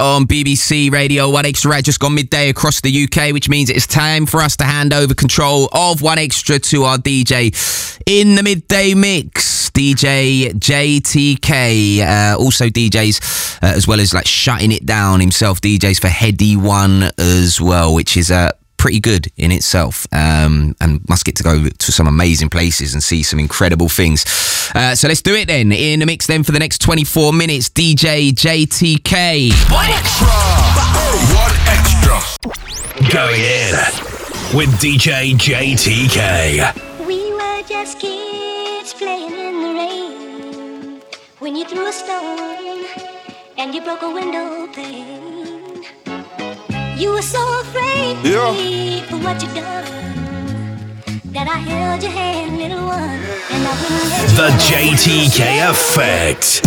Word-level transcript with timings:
on 0.00 0.26
BBC 0.26 0.90
Radio 0.90 1.30
1Xtra 1.30 1.66
right 1.66 1.84
just 1.84 2.00
gone 2.00 2.14
midday 2.14 2.48
across 2.48 2.80
the 2.80 3.04
UK, 3.04 3.32
which 3.32 3.48
means 3.48 3.70
it's 3.70 3.86
time 3.86 4.26
for 4.26 4.40
us 4.40 4.56
to 4.56 4.64
hand 4.64 4.92
over 4.92 5.14
control 5.14 5.68
of 5.72 6.00
1Xtra 6.00 6.62
to 6.70 6.84
our 6.84 6.98
DJ 6.98 8.00
in 8.06 8.34
the 8.34 8.42
midday 8.42 8.94
mix, 8.94 9.70
DJ 9.70 10.52
JTK. 10.52 12.00
Uh, 12.00 12.38
also 12.38 12.66
DJs 12.66 13.62
uh, 13.62 13.66
as 13.66 13.86
well 13.86 14.00
as 14.00 14.14
like 14.14 14.26
shutting 14.26 14.72
it 14.72 14.86
down 14.86 15.20
himself, 15.20 15.60
DJs 15.60 16.00
for 16.00 16.08
Headie 16.08 16.56
One 16.56 17.10
as 17.18 17.60
well, 17.60 17.94
which 17.94 18.16
is 18.16 18.30
a 18.30 18.34
uh, 18.34 18.50
pretty 18.80 18.98
good 18.98 19.30
in 19.36 19.52
itself 19.52 20.06
um, 20.10 20.74
and 20.80 21.06
must 21.06 21.26
get 21.26 21.36
to 21.36 21.42
go 21.42 21.68
to 21.68 21.92
some 21.92 22.06
amazing 22.06 22.48
places 22.48 22.94
and 22.94 23.02
see 23.02 23.22
some 23.22 23.38
incredible 23.38 23.90
things. 23.90 24.24
Uh, 24.74 24.94
so 24.94 25.06
let's 25.06 25.20
do 25.20 25.34
it 25.34 25.48
then. 25.48 25.70
In 25.70 26.00
the 26.00 26.06
mix 26.06 26.26
then 26.26 26.42
for 26.42 26.52
the 26.52 26.58
next 26.58 26.78
24 26.78 27.34
minutes, 27.34 27.68
DJ 27.68 28.32
JTK. 28.32 29.52
One 29.70 29.90
extra. 29.90 30.28
One 31.36 31.56
extra. 31.68 32.16
Going 33.12 33.42
in 33.42 33.74
with 34.56 34.70
DJ 34.80 35.34
JTK. 35.34 37.06
We 37.06 37.32
were 37.34 37.62
just 37.68 38.00
kids 38.00 38.94
playing 38.94 39.32
in 39.32 39.60
the 39.60 39.74
rain 39.78 41.02
when 41.38 41.54
you 41.54 41.66
threw 41.66 41.86
a 41.86 41.92
stone 41.92 42.86
and 43.58 43.74
you 43.74 43.82
broke 43.82 44.00
a 44.00 44.10
window 44.10 44.66
pane. 44.72 45.29
You 47.00 47.12
were 47.12 47.22
so 47.22 47.40
afraid 47.62 48.18
yeah. 48.22 48.52
for 49.08 49.16
what 49.24 49.40
you 49.40 49.48
done. 49.54 49.86
That 51.32 51.48
I 51.48 51.56
held 51.56 52.02
your 52.02 52.12
hand, 52.12 52.58
little 52.58 52.84
one, 52.84 53.00
and 53.00 53.66
I 53.66 53.72
wouldn't 53.80 54.04
let 54.10 54.28
The 54.36 54.50
JTK 54.68 55.70
Effect. 55.70 56.60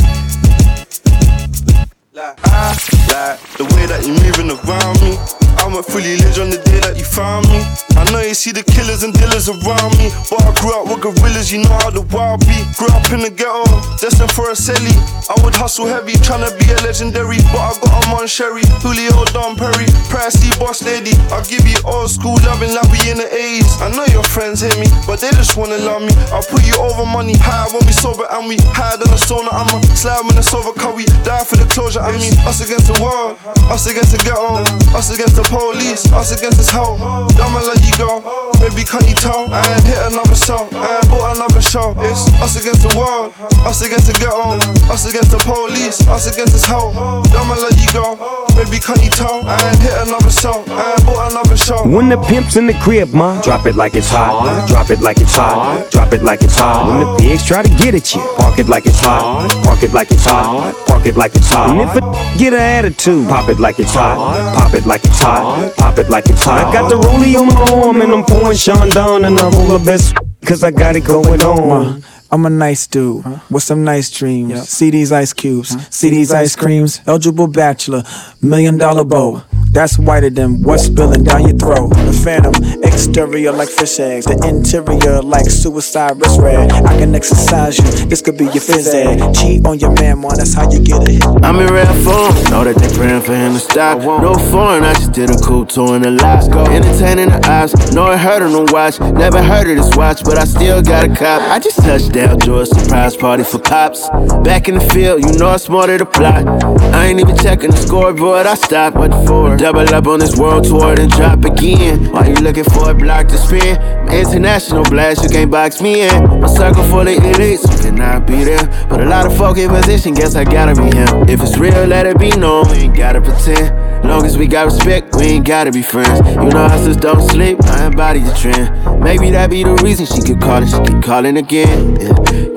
Like, 2.13 2.39
I 2.45 2.69
like 3.13 3.39
the 3.59 3.65
way 3.75 3.85
that 3.85 4.01
you're 4.07 4.19
moving 4.23 4.49
around 4.49 5.01
me. 5.03 5.42
I 5.57 5.67
went 5.67 5.85
fully 5.85 6.17
lit 6.17 6.39
on 6.39 6.49
the 6.49 6.61
day 6.63 6.79
that 6.81 6.97
you 6.97 7.05
found 7.05 7.47
me. 7.49 7.61
I 7.95 8.03
know 8.11 8.19
you 8.19 8.33
see 8.33 8.51
the 8.51 8.63
killers 8.63 9.03
and 9.03 9.13
dealers 9.13 9.47
around 9.47 9.93
me, 10.01 10.09
but 10.29 10.41
I 10.41 10.51
grew 10.59 10.73
up 10.73 10.89
with 10.89 11.01
gorillas, 11.05 11.51
you 11.51 11.63
know 11.63 11.77
how 11.83 11.89
the 11.93 12.01
wild 12.09 12.41
be. 12.43 12.57
Grew 12.75 12.89
up 12.91 13.05
in 13.13 13.21
the 13.21 13.31
ghetto, 13.31 13.63
destined 14.01 14.31
for 14.33 14.49
a 14.49 14.57
celly. 14.57 14.95
I 15.29 15.35
would 15.43 15.55
hustle 15.55 15.85
heavy, 15.85 16.17
tryna 16.19 16.51
be 16.57 16.67
a 16.73 16.77
legendary, 16.81 17.37
but 17.53 17.61
I 17.61 17.71
got 17.79 17.93
a 17.93 18.13
on 18.23 18.27
Sherry, 18.27 18.63
Julio, 18.81 19.25
Don 19.35 19.55
Perry, 19.55 19.89
Pricey, 20.09 20.47
Boss 20.59 20.83
Lady. 20.83 21.11
I'll 21.29 21.45
give 21.45 21.67
you 21.67 21.77
old 21.85 22.09
school 22.09 22.39
loving 22.47 22.73
like 22.73 22.87
we 22.91 22.99
in 23.11 23.17
the 23.19 23.27
80s. 23.27 23.83
I 23.83 23.91
know 23.91 24.05
your 24.09 24.23
friends 24.23 24.61
hate 24.61 24.77
me, 24.79 24.87
but 25.05 25.19
they 25.19 25.29
just 25.35 25.57
wanna 25.57 25.77
love 25.77 26.01
me. 26.01 26.13
I'll 26.31 26.45
put 26.45 26.65
you 26.65 26.75
over 26.79 27.05
money, 27.05 27.35
high 27.37 27.67
when 27.71 27.85
we 27.85 27.93
sober 27.93 28.25
and 28.31 28.47
we 28.47 28.57
higher 28.73 28.97
than 28.97 29.11
a 29.11 29.19
sauna. 29.19 29.51
I'ma 29.51 29.81
slide 29.93 30.23
when 30.25 30.37
it's 30.37 30.53
over, 30.53 30.73
cause 30.73 30.95
we 30.95 31.05
die 31.27 31.43
for 31.43 31.57
the 31.57 31.67
closure. 31.67 32.01
I 32.01 32.11
mean, 32.15 32.33
us 32.47 32.63
against 32.63 32.87
the 32.87 32.97
world, 33.03 33.37
us 33.69 33.85
against 33.87 34.11
the 34.15 34.21
ghetto, 34.23 34.63
us 34.97 35.11
against 35.13 35.35
the 35.35 35.42
police, 35.49 36.11
us 36.13 36.31
against 36.31 36.57
this 36.57 36.69
hoe. 36.69 36.95
I'ma 37.39 37.59
let 37.59 37.81
you 37.83 37.93
go, 37.97 38.21
baby, 38.59 38.83
can't 38.83 39.07
you 39.07 39.15
tell? 39.15 39.51
I 39.51 39.61
ain't 39.73 39.83
hit 39.85 39.99
another 40.11 40.35
show, 40.35 40.67
I 40.71 40.97
ain't 40.97 41.09
bought 41.09 41.35
another 41.35 41.52
show. 41.73 41.95
It's 42.05 42.29
us 42.37 42.53
against 42.61 42.85
the 42.85 42.93
world, 42.93 43.33
us 43.65 43.81
against 43.81 44.05
the 44.05 44.13
ghetto, 44.13 44.61
us 44.93 45.09
against 45.09 45.31
the 45.31 45.41
police, 45.41 46.05
us 46.07 46.29
against 46.29 46.53
this 46.53 46.65
hoe. 46.65 46.93
I'ma 47.33 47.57
let 47.57 47.73
you 47.81 47.89
go, 47.89 48.13
baby, 48.53 48.77
can't 48.77 49.01
you 49.01 49.09
tell? 49.09 49.41
I 49.41 49.57
ain't 49.57 49.81
hit 49.81 49.97
another 50.05 50.29
show, 50.29 50.61
I 50.69 50.93
ain't 50.93 51.05
bought 51.05 51.31
another 51.31 51.57
show. 51.57 51.81
When 51.89 52.09
the 52.09 52.21
pimp's 52.29 52.57
in 52.57 52.67
the 52.67 52.77
crib, 52.85 53.09
ma, 53.13 53.41
drop 53.41 53.65
it 53.65 53.75
like 53.75 53.95
it's 53.95 54.09
hot, 54.09 54.69
drop 54.69 54.91
it 54.91 55.01
like 55.01 55.17
it's 55.17 55.33
hot, 55.33 55.89
drop 55.89 56.13
it 56.13 56.21
like 56.21 56.43
it's 56.43 56.55
hot. 56.55 56.85
When 56.85 56.99
the 57.01 57.09
pigs 57.17 57.43
try 57.43 57.63
to 57.63 57.73
get 57.81 57.95
at 57.95 58.13
you, 58.13 58.21
park 58.37 58.59
it 58.59 58.67
like 58.69 58.85
it's 58.85 58.99
hot, 58.99 59.49
park 59.65 59.81
it 59.81 59.93
like 59.93 60.11
it's 60.11 60.25
hot, 60.25 60.75
park 60.85 61.07
it 61.07 61.17
like 61.17 61.33
it's 61.33 61.49
hot. 61.49 61.73
And 61.73 61.81
if 61.81 61.95
a 61.97 62.37
get 62.37 62.53
an 62.53 62.61
attitude, 62.61 63.27
pop 63.27 63.49
it 63.49 63.59
like 63.59 63.79
it's 63.79 63.95
hot, 63.95 64.17
pop 64.55 64.75
it 64.75 64.85
like 64.85 65.03
it's 65.05 65.19
hot, 65.19 65.73
pop 65.77 65.97
it 65.97 66.09
like 66.09 66.29
it's 66.29 66.43
hot. 66.43 66.67
I 66.67 66.71
got 66.71 66.89
the 66.89 66.97
rollie 67.01 67.33
on 67.33 67.47
my 67.47 67.81
arm 67.81 68.01
and 68.01 68.11
I'm 68.13 68.23
pouring 68.23 68.57
Chandon 68.57 69.25
and 69.25 69.39
I 69.39 69.49
roll 69.49 69.79
the 69.79 69.83
best 69.83 70.13
cause 70.45 70.63
I 70.63 70.71
got 70.71 70.95
it 70.95 71.05
going 71.05 71.41
on. 71.41 71.62
Roma. 71.63 71.99
I'm 72.33 72.47
a 72.47 72.49
nice 72.49 72.87
dude 72.87 73.23
with 73.51 73.61
some 73.61 73.83
nice 73.83 74.09
dreams. 74.09 74.49
Yep. 74.49 74.63
See 74.63 74.89
these 74.89 75.11
ice 75.11 75.33
cubes, 75.33 75.69
see 75.95 76.09
these 76.09 76.33
ice 76.33 76.55
creams. 76.55 76.99
Eligible 77.05 77.45
bachelor, 77.45 78.01
million 78.41 78.79
dollar 78.79 79.03
bow. 79.03 79.43
That's 79.69 79.97
whiter 79.99 80.29
than 80.31 80.61
what's 80.63 80.85
spilling 80.85 81.23
down 81.23 81.43
your 81.47 81.57
throat. 81.57 81.89
The 81.89 82.21
phantom, 82.23 82.53
exterior 82.83 83.51
like 83.51 83.69
fish 83.69 83.99
eggs, 83.99 84.25
the 84.25 84.33
interior 84.47 85.21
like 85.21 85.45
suicide 85.49 86.19
wrist 86.19 86.39
red. 86.39 86.71
I 86.71 86.97
can 86.97 87.13
exercise 87.13 87.77
you, 87.77 88.07
this 88.07 88.21
could 88.23 88.37
be 88.37 88.45
your 88.45 88.61
phys 88.65 88.93
ed. 88.93 89.33
Cheat 89.33 89.65
on 89.67 89.77
your 89.77 89.91
man, 89.93 90.21
man, 90.21 90.33
that's 90.37 90.53
how 90.55 90.71
you 90.71 90.79
get 90.79 91.07
it. 91.07 91.23
I'm 91.43 91.59
in 91.59 91.71
rare 91.71 91.85
form, 92.01 92.33
know 92.49 92.63
that 92.63 92.75
they 92.77 92.89
praying 92.97 93.21
for 93.21 93.35
him 93.35 93.53
to 93.53 93.59
stop. 93.59 93.99
No 93.99 94.33
foreign, 94.49 94.83
I 94.83 94.93
just 94.93 95.11
did 95.11 95.29
a 95.29 95.37
cool 95.37 95.65
tour 95.67 95.95
in 95.95 96.05
Alaska. 96.05 96.65
Entertaining 96.69 97.29
the 97.29 97.41
eyes, 97.47 97.73
know 97.93 98.11
it 98.11 98.19
hurt 98.19 98.41
on 98.41 98.53
the 98.53 98.71
watch. 98.73 98.99
Never 98.99 99.41
heard 99.41 99.69
of 99.69 99.77
this 99.77 99.95
watch, 99.95 100.23
but 100.23 100.39
I 100.39 100.45
still 100.45 100.81
got 100.81 101.05
a 101.05 101.09
cop. 101.09 101.41
I 101.49 101.59
just 101.59 101.77
touched 101.77 102.11
down 102.11 102.22
Al 102.23 102.37
George 102.37 102.69
surprise 102.69 103.17
party 103.17 103.43
for 103.43 103.59
cops. 103.59 104.07
Back 104.43 104.69
in 104.69 104.75
the 104.75 104.89
field, 104.93 105.25
you 105.25 105.37
know 105.37 105.49
I'm 105.49 105.59
smarter 105.59 105.97
to 105.97 106.05
plot. 106.05 106.47
I 106.93 107.07
ain't 107.07 107.19
even 107.19 107.35
checking 107.35 107.71
the 107.71 107.75
scoreboard, 107.77 108.45
I 108.45 108.55
stopped 108.55 108.95
what 108.95 109.11
for. 109.27 109.57
Double 109.57 109.93
up 109.93 110.07
on 110.07 110.19
this 110.19 110.37
world 110.37 110.63
tour, 110.63 110.95
then 110.95 111.09
drop 111.09 111.43
again. 111.43 112.11
Why 112.13 112.27
you 112.27 112.35
looking 112.35 112.63
for 112.63 112.91
a 112.91 112.93
block 112.93 113.27
to 113.27 113.37
spin? 113.37 113.75
International 114.09 114.83
blast, 114.85 115.23
you 115.23 115.29
can't 115.29 115.51
box 115.51 115.81
me 115.81 116.07
in. 116.07 116.39
My 116.39 116.47
circle 116.47 116.83
full 116.83 117.01
of 117.01 117.07
elites, 117.07 117.69
you 117.69 117.91
cannot 117.91 118.25
be 118.25 118.43
there. 118.45 118.65
But 118.87 119.01
a 119.01 119.05
lot 119.05 119.25
of 119.25 119.35
folk 119.35 119.57
in 119.57 119.69
position, 119.69 120.13
guess 120.13 120.35
I 120.35 120.45
gotta 120.45 120.75
be 120.75 120.95
him. 120.95 121.27
If 121.27 121.41
it's 121.41 121.57
real, 121.57 121.85
let 121.85 122.05
it 122.05 122.17
be 122.19 122.29
known, 122.29 122.69
we 122.71 122.77
ain't 122.87 122.95
gotta 122.95 123.19
pretend. 123.19 124.07
Long 124.07 124.25
as 124.25 124.37
we 124.37 124.47
got 124.47 124.65
respect, 124.65 125.15
we 125.15 125.25
ain't 125.25 125.45
gotta 125.45 125.71
be 125.71 125.81
friends. 125.81 126.19
You 126.29 126.49
know 126.49 126.65
I 126.65 126.77
just 126.85 126.99
don't 127.01 127.21
sleep, 127.29 127.57
I 127.65 127.87
embody 127.87 128.19
the 128.19 128.33
trend. 128.33 129.01
Maybe 129.01 129.29
that 129.31 129.49
be 129.49 129.63
the 129.63 129.75
reason 129.75 130.05
she 130.05 130.21
keep 130.21 130.39
calling, 130.39 130.67
she 130.67 130.79
keep 130.83 131.03
calling 131.03 131.37
again. 131.37 131.95
Yeah. 131.99 132.12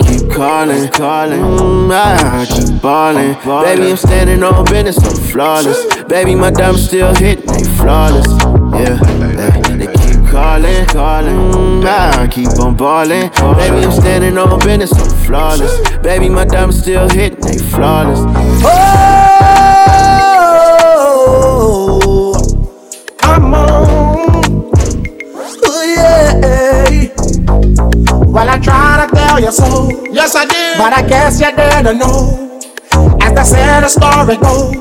Keep 0.07 0.31
calling, 0.33 0.89
calling, 0.91 1.41
mm, 1.41 1.91
I 1.93 2.47
keep 2.47 2.81
balling. 2.83 3.35
Baby, 3.65 3.91
I'm 3.91 3.97
standing 3.97 4.43
on 4.43 4.65
business, 4.65 4.99
I'm 4.99 5.17
flawless. 5.31 5.79
Baby, 6.05 6.35
my 6.35 6.51
diamonds 6.51 6.87
still 6.87 7.15
hitting, 7.15 7.47
they 7.47 7.65
flawless. 7.77 8.27
Yeah, 8.77 8.99
yeah. 9.01 9.77
they 9.77 9.87
keep 9.87 10.27
calling, 10.31 10.87
calling, 10.87 11.37
mm, 11.53 11.85
I 11.85 12.27
keep 12.29 12.59
on 12.61 12.75
balling. 12.77 13.31
Baby, 13.31 13.85
I'm 13.85 13.93
standing 13.93 14.39
on 14.39 14.59
business, 14.61 14.93
I'm 14.93 15.11
flawless. 15.25 15.81
Baby, 15.99 16.29
my 16.29 16.45
diamonds 16.45 16.81
still 16.81 17.09
hitting, 17.09 17.41
they 17.41 17.59
flawless. 17.59 18.21
Oh! 18.65 19.17
I'm 23.23 23.55
on. 23.55 23.87
Ooh, 25.67 25.85
yeah. 25.95 27.09
Well, 28.27 28.49
I 28.49 28.59
try 28.59 28.96
to 29.37 29.43
tell 29.43 29.43
you 29.43 29.53
so. 29.53 30.13
Yes, 30.13 30.35
I 30.35 30.45
did. 30.45 30.79
But 30.79 30.93
I 30.93 31.03
guess 31.07 31.41
you 31.41 31.51
didn't 31.55 31.99
know. 31.99 32.59
As 33.21 33.33
the 33.33 33.45
said 33.45 33.81
the 33.81 33.89
story 33.89 34.37
goes. 34.37 34.75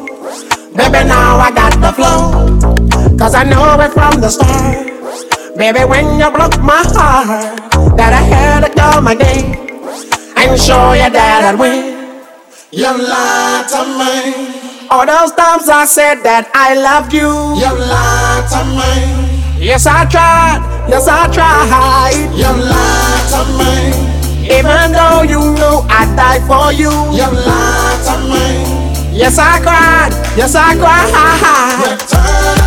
Baby, 0.76 1.08
now 1.08 1.38
I 1.38 1.52
got 1.52 1.74
the 1.80 1.92
flow. 1.94 3.18
Cause 3.18 3.34
I 3.34 3.44
know 3.44 3.80
it 3.80 3.92
from 3.94 4.22
the 4.22 4.30
start. 4.30 4.88
Baby, 5.58 5.86
when 5.86 6.20
you 6.20 6.30
broke 6.32 6.60
my 6.62 6.84
heart, 6.84 7.58
that 7.98 8.12
I 8.12 8.22
had 8.22 8.66
to 8.66 8.70
go 8.76 9.02
my 9.02 9.16
day 9.16 9.56
and 10.36 10.60
show 10.60 10.94
you 10.94 11.10
that 11.10 11.54
I'd 11.54 11.60
win. 11.60 11.96
You 12.72 12.92
lied 12.92 13.68
to 13.72 13.82
me. 14.00 14.88
All 14.90 15.06
those 15.06 15.32
times 15.32 15.70
I 15.70 15.86
said 15.86 16.16
that 16.24 16.52
I 16.54 16.76
loved 16.76 17.14
you. 17.14 17.56
You 17.56 17.72
lied 17.72 18.46
to 18.52 18.62
me. 18.76 19.66
Yes, 19.66 19.88
I 19.88 20.06
tried. 20.06 20.60
Yes, 20.90 21.08
I 21.08 21.32
tried. 21.34 21.95
Even 24.58 24.92
though 24.94 25.22
you 25.24 25.40
knew 25.40 25.84
I'd 25.90 26.16
die 26.16 26.40
for 26.48 26.72
you. 26.72 26.92
You 27.12 27.28
lied 27.28 28.00
to 28.08 28.16
me. 28.32 28.48
Yes, 29.12 29.38
I 29.38 29.60
cried. 29.60 30.12
Yes, 30.38 30.56
I 30.56 30.76
cried. 30.76 31.12
Return 31.84 32.65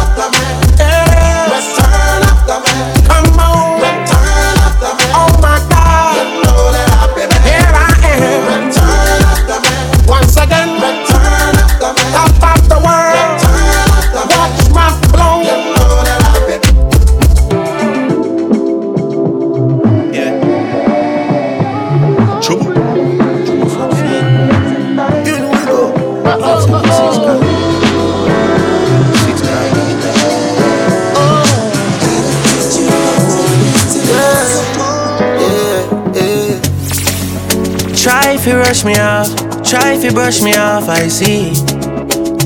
You 38.48 38.56
rush 38.56 38.82
me 38.82 38.96
off, 38.96 39.28
try 39.62 39.92
you 39.92 40.10
brush 40.10 40.40
me 40.40 40.54
off, 40.56 40.88
I 40.88 41.06
see. 41.08 41.52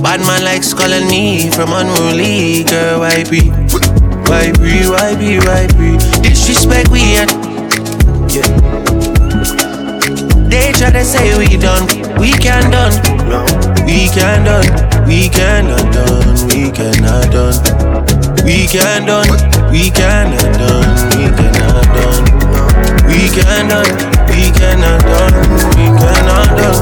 Bad 0.03 0.19
man 0.27 0.43
like 0.43 0.65
Skull 0.65 0.91
and 0.93 1.07
me 1.09 1.49
from 1.49 1.71
unruly 1.71 2.65
girl. 2.65 3.07
Why 3.07 3.23
be? 3.23 3.51
Why 4.27 4.51
be? 4.51 4.83
Why 4.91 5.15
be? 5.15 5.39
Why 5.39 5.71
be? 5.79 5.95
Disrespect 6.27 6.91
we 6.91 7.23
and 7.23 7.31
yeah. 8.35 8.51
They 10.51 10.73
try 10.75 10.91
to 10.91 11.05
say 11.05 11.39
we 11.39 11.57
done, 11.57 11.87
we 12.19 12.33
can 12.33 12.67
done, 12.75 12.99
no. 13.31 13.47
we 13.87 14.11
can 14.11 14.43
done, 14.43 14.67
we 15.07 15.29
cannot 15.29 15.87
done, 15.95 16.35
we 16.51 16.73
cannot 16.75 17.31
done, 17.31 17.63
we 18.43 18.67
can 18.67 19.07
done, 19.07 19.31
we 19.71 19.87
cannot 19.95 20.51
done, 20.59 20.91
we 21.15 21.31
cannot 21.31 21.87
done, 21.95 23.07
we 23.07 23.31
can 23.31 23.69
done, 23.71 24.22
we 24.33 24.49
cannot 24.51 25.01
done, 25.05 25.37
we 25.77 25.87
cannot 25.93 26.49
done, 26.57 26.81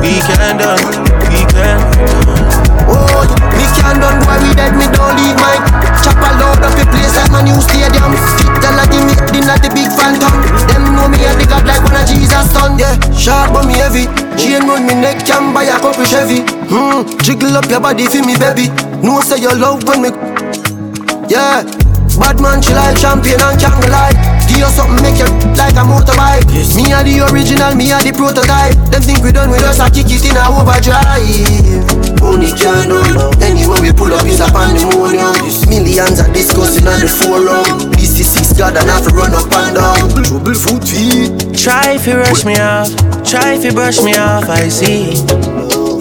we 0.00 0.16
can 0.24 0.56
done, 0.56 0.84
we 1.28 1.40
can 1.52 1.78
done. 1.92 2.64
Oh, 2.88 3.24
we 3.52 3.64
can 3.76 4.00
done, 4.00 4.18
boy, 4.24 4.36
we 4.40 4.50
dead, 4.56 4.72
me 4.76 4.88
don't 4.88 5.16
leave 5.20 5.36
my 5.36 5.56
Chop 6.04 6.20
a 6.20 6.30
load 6.36 6.60
up 6.60 6.72
the 6.76 6.84
place 6.92 7.16
like 7.16 7.32
my 7.32 7.40
new 7.40 7.56
stadium. 7.60 8.12
Fit 8.36 8.52
tell 8.60 8.76
her 8.76 8.84
give 8.92 9.04
me 9.08 9.14
dinner 9.32 9.56
the 9.56 9.72
big 9.72 9.88
phantom 9.88 10.36
Them 10.68 10.92
know 10.92 11.08
me 11.08 11.16
a 11.24 11.32
the 11.32 11.48
god 11.48 11.64
like 11.64 11.80
one 11.80 11.96
of 11.96 12.04
Jesus 12.04 12.44
son. 12.52 12.76
Yeah, 12.76 12.92
sharp 13.12 13.56
but 13.56 13.64
me 13.64 13.80
heavy. 13.80 14.04
Chain 14.36 14.68
round 14.68 14.84
me 14.84 14.94
neck 14.94 15.24
can 15.24 15.54
buy 15.54 15.64
a 15.64 15.80
couple 15.80 16.04
Chevy. 16.04 16.44
Hmm, 16.68 17.08
jiggle 17.24 17.56
up 17.56 17.64
your 17.72 17.80
body 17.80 18.04
for 18.04 18.20
me 18.20 18.36
baby. 18.36 18.68
No 19.00 19.20
say 19.20 19.40
you 19.40 19.54
love 19.56 19.84
when 19.88 20.02
me. 20.02 20.10
Yeah, 21.32 21.64
bad 22.20 22.36
man 22.40 22.60
she 22.60 22.74
like 22.74 23.00
champion 23.00 23.40
and 23.40 23.56
can't 23.56 23.88
lie 23.88 24.33
Give 24.54 24.62
you 24.62 24.70
something 24.70 25.02
make 25.02 25.18
you 25.18 25.26
like 25.58 25.74
a 25.74 25.82
motorbike. 25.82 26.46
Yes. 26.54 26.78
Me 26.78 26.94
are 26.94 27.02
the 27.02 27.26
original, 27.26 27.74
me 27.74 27.90
are 27.90 27.98
the 28.06 28.14
prototype. 28.14 28.78
Them 28.86 29.02
think 29.02 29.26
we 29.26 29.34
done 29.34 29.50
with 29.50 29.66
us, 29.66 29.82
I 29.82 29.90
kick 29.90 30.06
it 30.14 30.22
in 30.22 30.38
a 30.38 30.46
overdrive. 30.46 32.22
Only 32.22 32.54
can 32.54 32.86
done 32.86 33.34
Anywhere 33.42 33.82
we 33.82 33.90
pull 33.90 34.14
up 34.14 34.22
is 34.22 34.38
a 34.38 34.46
pandemonium. 34.54 35.34
Millions 35.66 36.22
are 36.22 36.30
discussing 36.30 36.86
on 36.86 37.02
the 37.02 37.10
forum. 37.10 37.90
This 37.98 38.14
is 38.22 38.30
six 38.30 38.54
God 38.54 38.78
and 38.78 38.86
have 38.86 39.02
to 39.02 39.10
run 39.10 39.34
up 39.34 39.50
and 39.50 39.74
down. 39.74 40.22
Trouble 40.22 40.54
foot 40.54 40.86
feet. 40.86 41.34
Try 41.58 41.98
if 41.98 42.06
you 42.06 42.14
rush 42.14 42.46
me 42.46 42.54
off, 42.54 42.94
try 43.26 43.58
if 43.58 43.66
you 43.66 43.74
brush 43.74 44.06
me 44.06 44.14
off, 44.14 44.46
I 44.46 44.70
see. 44.70 45.18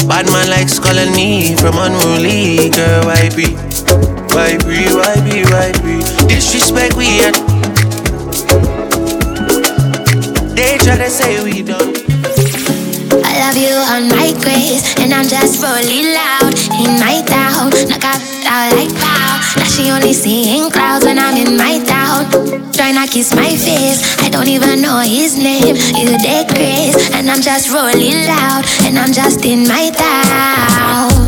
Bad 0.05 0.29
man 0.29 0.53
like 0.53 0.69
Skull 0.69 1.01
and 1.01 1.09
me 1.17 1.57
from 1.57 1.73
unruly. 1.81 2.69
Girl, 2.69 3.01
why 3.09 3.33
be? 3.33 3.57
Why 4.29 4.61
be, 4.61 4.93
why 4.93 5.17
be, 5.25 5.41
why 5.49 5.73
be? 5.81 6.05
Disrespect 6.29 6.93
we 6.93 7.17
at 7.25 7.52
they 10.55 10.77
try 10.77 10.97
to 10.97 11.09
say 11.09 11.43
we 11.43 11.61
done. 11.63 11.93
I 13.25 13.33
love 13.41 13.57
you 13.57 13.73
on 13.73 14.07
my 14.09 14.33
grace, 14.41 14.95
and 14.99 15.13
I'm 15.13 15.27
just 15.27 15.61
rolling 15.61 16.13
loud. 16.13 16.53
In 16.77 16.99
my 17.01 17.21
town, 17.25 17.69
knock 17.89 18.05
out, 18.05 18.21
out 18.45 18.69
like 18.73 18.93
pow. 19.01 19.41
Now 19.57 19.65
she 19.65 19.89
only 19.91 20.13
seeing 20.13 20.69
clouds 20.69 21.05
when 21.05 21.17
I'm 21.17 21.37
in 21.37 21.57
my 21.57 21.81
town. 21.83 22.29
Trying 22.73 22.95
to 22.95 23.11
kiss 23.11 23.33
my 23.35 23.49
face, 23.55 24.19
I 24.19 24.29
don't 24.29 24.47
even 24.47 24.81
know 24.81 24.99
his 24.99 25.37
name. 25.37 25.75
You 25.97 26.17
dead 26.21 26.49
grace, 26.49 27.11
and 27.11 27.29
I'm 27.29 27.41
just 27.41 27.73
rolling 27.73 28.17
loud, 28.25 28.65
and 28.85 28.97
I'm 28.97 29.13
just 29.13 29.45
in 29.45 29.67
my 29.67 29.89
town. 29.91 31.22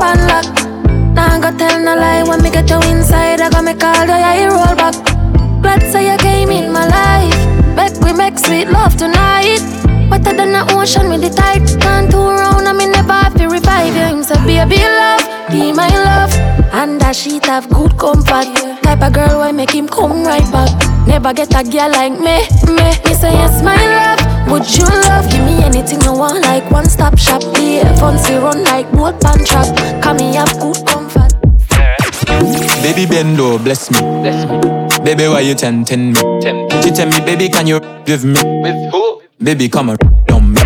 Pan 0.00 0.18
lock. 0.26 0.46
Now 1.14 1.36
I 1.36 1.40
go 1.44 1.50
tell 1.56 1.78
no 1.78 1.94
lie 1.94 2.22
when 2.24 2.42
me 2.42 2.50
get 2.50 2.68
you 2.70 2.80
inside. 2.90 3.40
I 3.40 3.50
go 3.50 3.60
make 3.60 3.84
all 3.84 4.06
the 4.08 4.16
oh, 4.16 4.30
eye 4.30 4.46
roll 4.48 4.74
back. 4.80 4.96
Glad 5.62 5.82
say 5.92 6.10
you 6.10 6.16
came 6.18 6.50
in 6.50 6.72
my 6.72 6.86
life. 6.88 7.40
Make 7.76 7.96
we 8.04 8.12
make 8.16 8.38
sweet 8.38 8.68
love 8.76 8.96
tonight. 8.96 9.60
Wetter 10.10 10.34
than 10.38 10.50
the 10.56 10.64
ocean 10.72 11.10
with 11.10 11.20
the 11.20 11.30
tide. 11.30 11.66
Turn 11.82 12.08
round 12.08 12.66
and 12.66 12.78
me 12.78 12.86
never 13.70 13.86
have 13.86 13.86
to 13.86 13.94
revive 13.94 13.96
you. 13.96 14.16
Him 14.16 14.22
say 14.22 14.34
baby 14.46 14.82
love, 14.82 15.50
be 15.50 15.72
my 15.72 15.88
love. 15.88 16.32
And 16.72 17.00
that 17.00 17.16
sheet 17.16 17.46
have 17.46 17.68
good 17.68 17.96
comfort. 17.98 18.46
Type 18.82 19.02
of 19.02 19.12
girl 19.12 19.38
why 19.38 19.52
make 19.52 19.70
him 19.70 19.88
come 19.88 20.24
right 20.24 20.52
back. 20.52 20.70
Never 21.06 21.32
get 21.32 21.54
a 21.54 21.68
girl 21.68 21.90
like 21.90 22.12
me, 22.12 22.46
me. 22.66 22.88
Me 23.04 23.14
say 23.14 23.32
yes 23.32 23.62
my 23.62 23.76
love. 23.76 24.50
Would 24.50 24.66
you 24.76 24.84
love? 24.84 25.30
Give 25.30 25.44
me 25.44 25.62
anything 25.64 26.00
you 26.02 26.12
want, 26.12 26.42
like 26.42 26.70
one 26.70 26.88
stop 26.88 27.18
shop. 27.18 27.42
The 27.42 27.82
fancy 27.98 28.34
run 28.34 28.64
like 28.64 28.90
boat 28.92 29.20
pan 29.20 29.44
track. 29.44 30.02
Come 30.02 30.16
me 30.18 30.34
have 30.34 30.58
good 30.60 30.86
comfort. 30.86 31.32
Baby 32.82 33.06
bendo, 33.06 33.62
bless 33.62 33.90
me. 33.90 33.98
Bless 34.22 34.48
me. 34.48 35.04
Baby, 35.04 35.28
why 35.28 35.40
you 35.40 35.54
tempting 35.54 36.12
me? 36.12 36.20
Tempt. 36.40 36.84
She 36.84 36.90
tell 36.90 37.06
me, 37.08 37.20
baby, 37.24 37.48
can 37.48 37.66
you 37.66 37.80
with 38.06 38.24
me? 38.24 38.40
With 38.62 38.92
who? 38.92 39.22
Baby, 39.42 39.68
come 39.68 39.90
on, 39.90 39.96
on 40.30 40.52
me. 40.52 40.60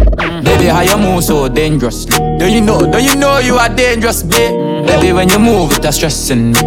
Baby, 0.55 0.67
how 0.67 0.83
you 0.83 0.97
move 0.97 1.25
so 1.25 1.49
dangerously? 1.49 2.17
Do 2.39 2.47
you 2.47 2.61
know? 2.61 2.79
Do 2.91 3.03
you 3.03 3.17
know 3.17 3.39
you 3.39 3.57
are 3.57 3.69
dangerous, 3.69 4.23
babe? 4.23 4.87
Baby, 4.87 5.13
when 5.13 5.29
you 5.29 5.39
move, 5.41 5.73
it's 5.83 5.97
stressing 5.97 6.53
me. 6.53 6.61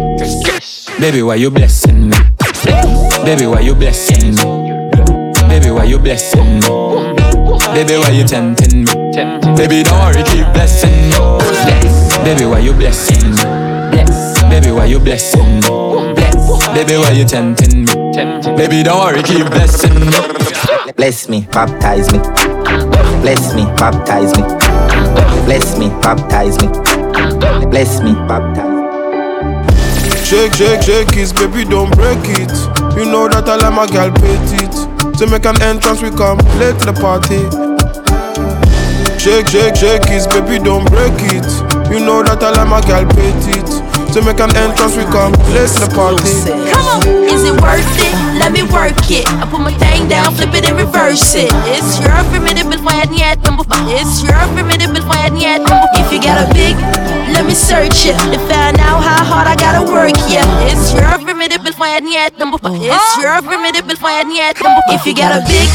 Baby, 1.00 1.22
why 1.22 1.36
you 1.36 1.50
blessing 1.50 2.10
me? 2.10 2.16
Baby, 3.24 3.46
why 3.46 3.60
you 3.60 3.74
blessing 3.74 4.34
me? 4.36 4.44
Baby, 5.48 5.70
why 5.70 5.84
you 5.84 5.98
blessing 5.98 6.60
me? 6.60 6.68
Baby, 7.72 7.96
why 7.96 8.10
you 8.10 8.24
tempting 8.24 8.84
me? 8.84 8.94
Baby, 9.56 9.82
don't 9.82 9.98
worry, 9.98 10.22
keep 10.24 10.46
blessing 10.52 10.92
me. 11.08 11.16
Baby, 12.24 12.44
why 12.44 12.58
you 12.58 12.74
blessing 12.74 13.30
me? 13.30 14.04
Baby, 14.50 14.70
why 14.70 14.84
you 14.84 14.98
blessing 15.00 15.60
me? 15.60 15.68
Baby, 16.74 16.96
why 16.98 17.12
you 17.12 17.24
tempting 17.24 17.86
me? 17.86 17.94
Baby, 18.54 18.82
don't 18.82 19.00
worry, 19.00 19.22
keep 19.22 19.46
blessing 19.46 19.94
me. 19.98 20.92
Bless 20.94 21.28
me, 21.28 21.48
baptize 21.50 22.12
me. 22.12 22.18
Bless 23.20 23.54
me, 23.54 23.64
baptize 23.76 24.32
me. 24.36 24.42
Bless 25.44 25.78
me, 25.78 25.88
baptize 26.02 26.60
me. 26.60 26.68
Bless 27.70 28.00
me, 28.00 28.14
baptize 28.26 28.78
Shake, 30.26 30.54
shake, 30.54 30.82
shake 30.82 31.16
it, 31.16 31.34
baby, 31.36 31.64
don't 31.64 31.90
break 31.96 32.20
it. 32.36 32.52
You 32.96 33.04
know 33.06 33.28
that 33.28 33.48
I 33.48 33.56
like 33.56 33.72
my 33.72 33.86
girl 33.86 34.12
petite. 34.12 35.16
To 35.18 35.26
make 35.26 35.46
an 35.46 35.60
entrance, 35.62 36.02
we 36.02 36.10
come 36.10 36.36
late 36.60 36.78
to 36.80 36.92
the 36.92 36.96
party. 37.00 37.48
Shake, 39.18 39.48
shake, 39.48 39.76
shake 39.76 40.04
it, 40.12 40.28
baby, 40.28 40.62
don't 40.62 40.84
break 40.92 41.16
it. 41.32 41.48
You 41.90 42.04
know 42.04 42.22
that 42.22 42.42
I 42.42 42.50
like 42.52 42.68
my 42.68 42.80
girl 42.84 43.08
petite. 43.08 43.72
To 44.12 44.20
make 44.20 44.40
an 44.40 44.54
entrance, 44.56 44.96
we 44.96 45.04
come 45.08 45.32
late 45.56 45.72
to 45.80 45.88
the 45.88 45.90
party. 45.96 46.36
Come 46.70 46.86
on, 46.92 47.00
is 47.32 47.44
it 47.48 47.56
worth 47.60 47.96
it? 47.96 48.27
Let 48.48 48.64
me 48.64 48.64
work 48.72 48.96
it. 49.12 49.28
I 49.28 49.44
put 49.44 49.60
my 49.60 49.76
thing 49.76 50.08
down, 50.08 50.32
flip 50.32 50.56
it 50.56 50.64
and 50.64 50.80
reverse 50.80 51.36
it. 51.36 51.52
It's 51.68 52.00
your 52.00 52.16
formidable 52.32 52.80
fight 52.80 53.12
yet. 53.12 53.36
It's 53.44 54.24
your 54.24 54.40
formidable 54.56 55.04
fight 55.04 55.36
yet. 55.36 55.60
Number 55.68 55.84
If 56.00 56.08
you 56.08 56.16
got 56.16 56.40
a 56.40 56.48
big, 56.56 56.72
let 57.28 57.44
me 57.44 57.52
search 57.52 58.08
it 58.08 58.16
to 58.16 58.40
find 58.48 58.80
out 58.80 59.04
how 59.04 59.20
hard 59.20 59.52
I 59.52 59.52
gotta 59.52 59.84
work. 59.84 60.16
Yeah, 60.32 60.48
it's 60.64 60.96
your 60.96 61.12
formidable 61.20 61.76
fight 61.76 62.08
yet. 62.08 62.40
It's 62.40 62.48
oh. 62.64 63.20
your 63.20 63.36
formidable 63.44 64.00
fight 64.00 64.32
yet. 64.32 64.56
If 64.96 65.04
you 65.04 65.12
got 65.12 65.36
a 65.36 65.44
big, 65.44 65.68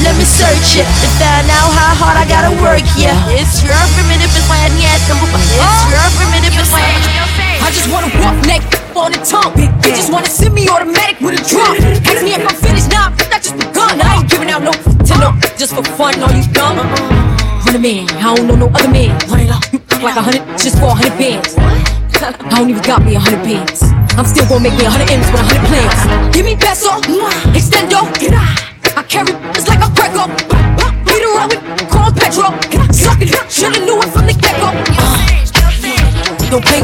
let 0.00 0.16
me 0.16 0.24
search 0.24 0.80
it 0.80 0.88
to 0.88 1.08
find 1.20 1.44
out 1.52 1.76
how 1.76 1.92
hard 1.92 2.16
I 2.16 2.24
gotta 2.24 2.56
work. 2.64 2.88
Yeah, 2.96 3.12
it's 3.36 3.60
your 3.60 3.76
formidable 4.00 4.44
fight 4.48 4.72
yet. 4.80 4.96
It's 4.96 5.12
oh. 5.12 5.92
your 5.92 6.08
formidable 6.16 6.64
fight. 6.72 7.53
I 7.64 7.72
just 7.72 7.88
wanna 7.88 8.12
walk 8.20 8.36
naked 8.44 8.76
on 8.92 9.08
the 9.16 9.20
tongue. 9.24 9.56
They 9.56 9.90
just 9.96 10.12
wanna 10.12 10.28
send 10.28 10.52
me 10.52 10.68
automatic 10.68 11.16
with 11.24 11.40
a 11.40 11.42
drum. 11.48 11.72
Ask 12.04 12.20
me 12.20 12.36
if 12.36 12.44
I'm 12.44 12.56
finished 12.60 12.92
nah, 12.92 13.08
I 13.32 13.40
just 13.40 13.56
begun. 13.56 13.96
I 14.04 14.20
ain't 14.20 14.28
giving 14.28 14.50
out 14.52 14.60
no 14.60 14.72
to 14.76 15.14
no, 15.16 15.32
just 15.56 15.72
for 15.72 15.82
fun. 15.96 16.12
All 16.20 16.28
you 16.28 16.44
dumb. 16.52 16.76
Hundred 17.64 17.80
man, 17.80 18.04
I 18.20 18.36
don't 18.36 18.46
know 18.46 18.56
no 18.56 18.68
other 18.68 18.92
man. 18.92 19.16
Run 19.32 19.40
it 19.40 19.48
up 19.48 19.64
like 20.04 20.16
a 20.16 20.20
hundred, 20.20 20.44
just 20.60 20.76
for 20.76 20.92
a 20.92 20.94
hundred 20.94 21.16
bands. 21.16 21.56
I 21.56 22.60
don't 22.60 22.68
even 22.68 22.82
got 22.84 23.00
me 23.00 23.16
a 23.16 23.18
hundred 23.18 23.40
bands. 23.40 23.80
I'm 24.12 24.28
still 24.28 24.44
gonna 24.44 24.68
make 24.68 24.76
me 24.76 24.84
a 24.84 24.90
hundred 24.92 25.08
M's 25.08 25.24
with 25.32 25.40
a 25.40 25.48
hundred 25.48 25.64
plans. 25.72 26.36
Give 26.36 26.44
me 26.44 26.60
peso, 26.60 27.00
extendo. 27.56 28.04
I 28.92 29.02
carry 29.08 29.32
it's 29.56 29.66
like 29.72 29.80
a 29.80 29.88
Greco. 29.96 30.28
Beat 31.08 31.24
up 31.32 31.48
with 31.48 31.64
corn 31.88 32.12
petrol. 32.12 32.52
Suck 32.92 33.24
it, 33.24 33.32
shoulda 33.48 33.80
knew 33.80 33.96
it 34.04 34.12
from 34.12 34.28
the 34.28 34.36
get 34.36 34.60
go. 34.60 34.68
Don't 36.52 36.62
play 36.62 36.83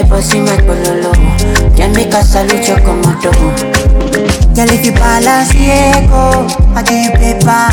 They 0.00 0.08
bossy 0.08 0.40
my 0.40 0.56
pololo. 0.64 1.12
Can 1.76 1.92
make 1.92 2.14
a 2.14 2.24
salute 2.24 2.66
your 2.66 2.80
commando. 2.80 3.30
Girl, 4.56 4.70
if 4.72 4.86
you 4.86 4.92
balance 4.92 5.52
Diego, 5.52 6.48
I 6.72 6.80
give 6.88 7.04
you 7.04 7.12
paper. 7.20 7.68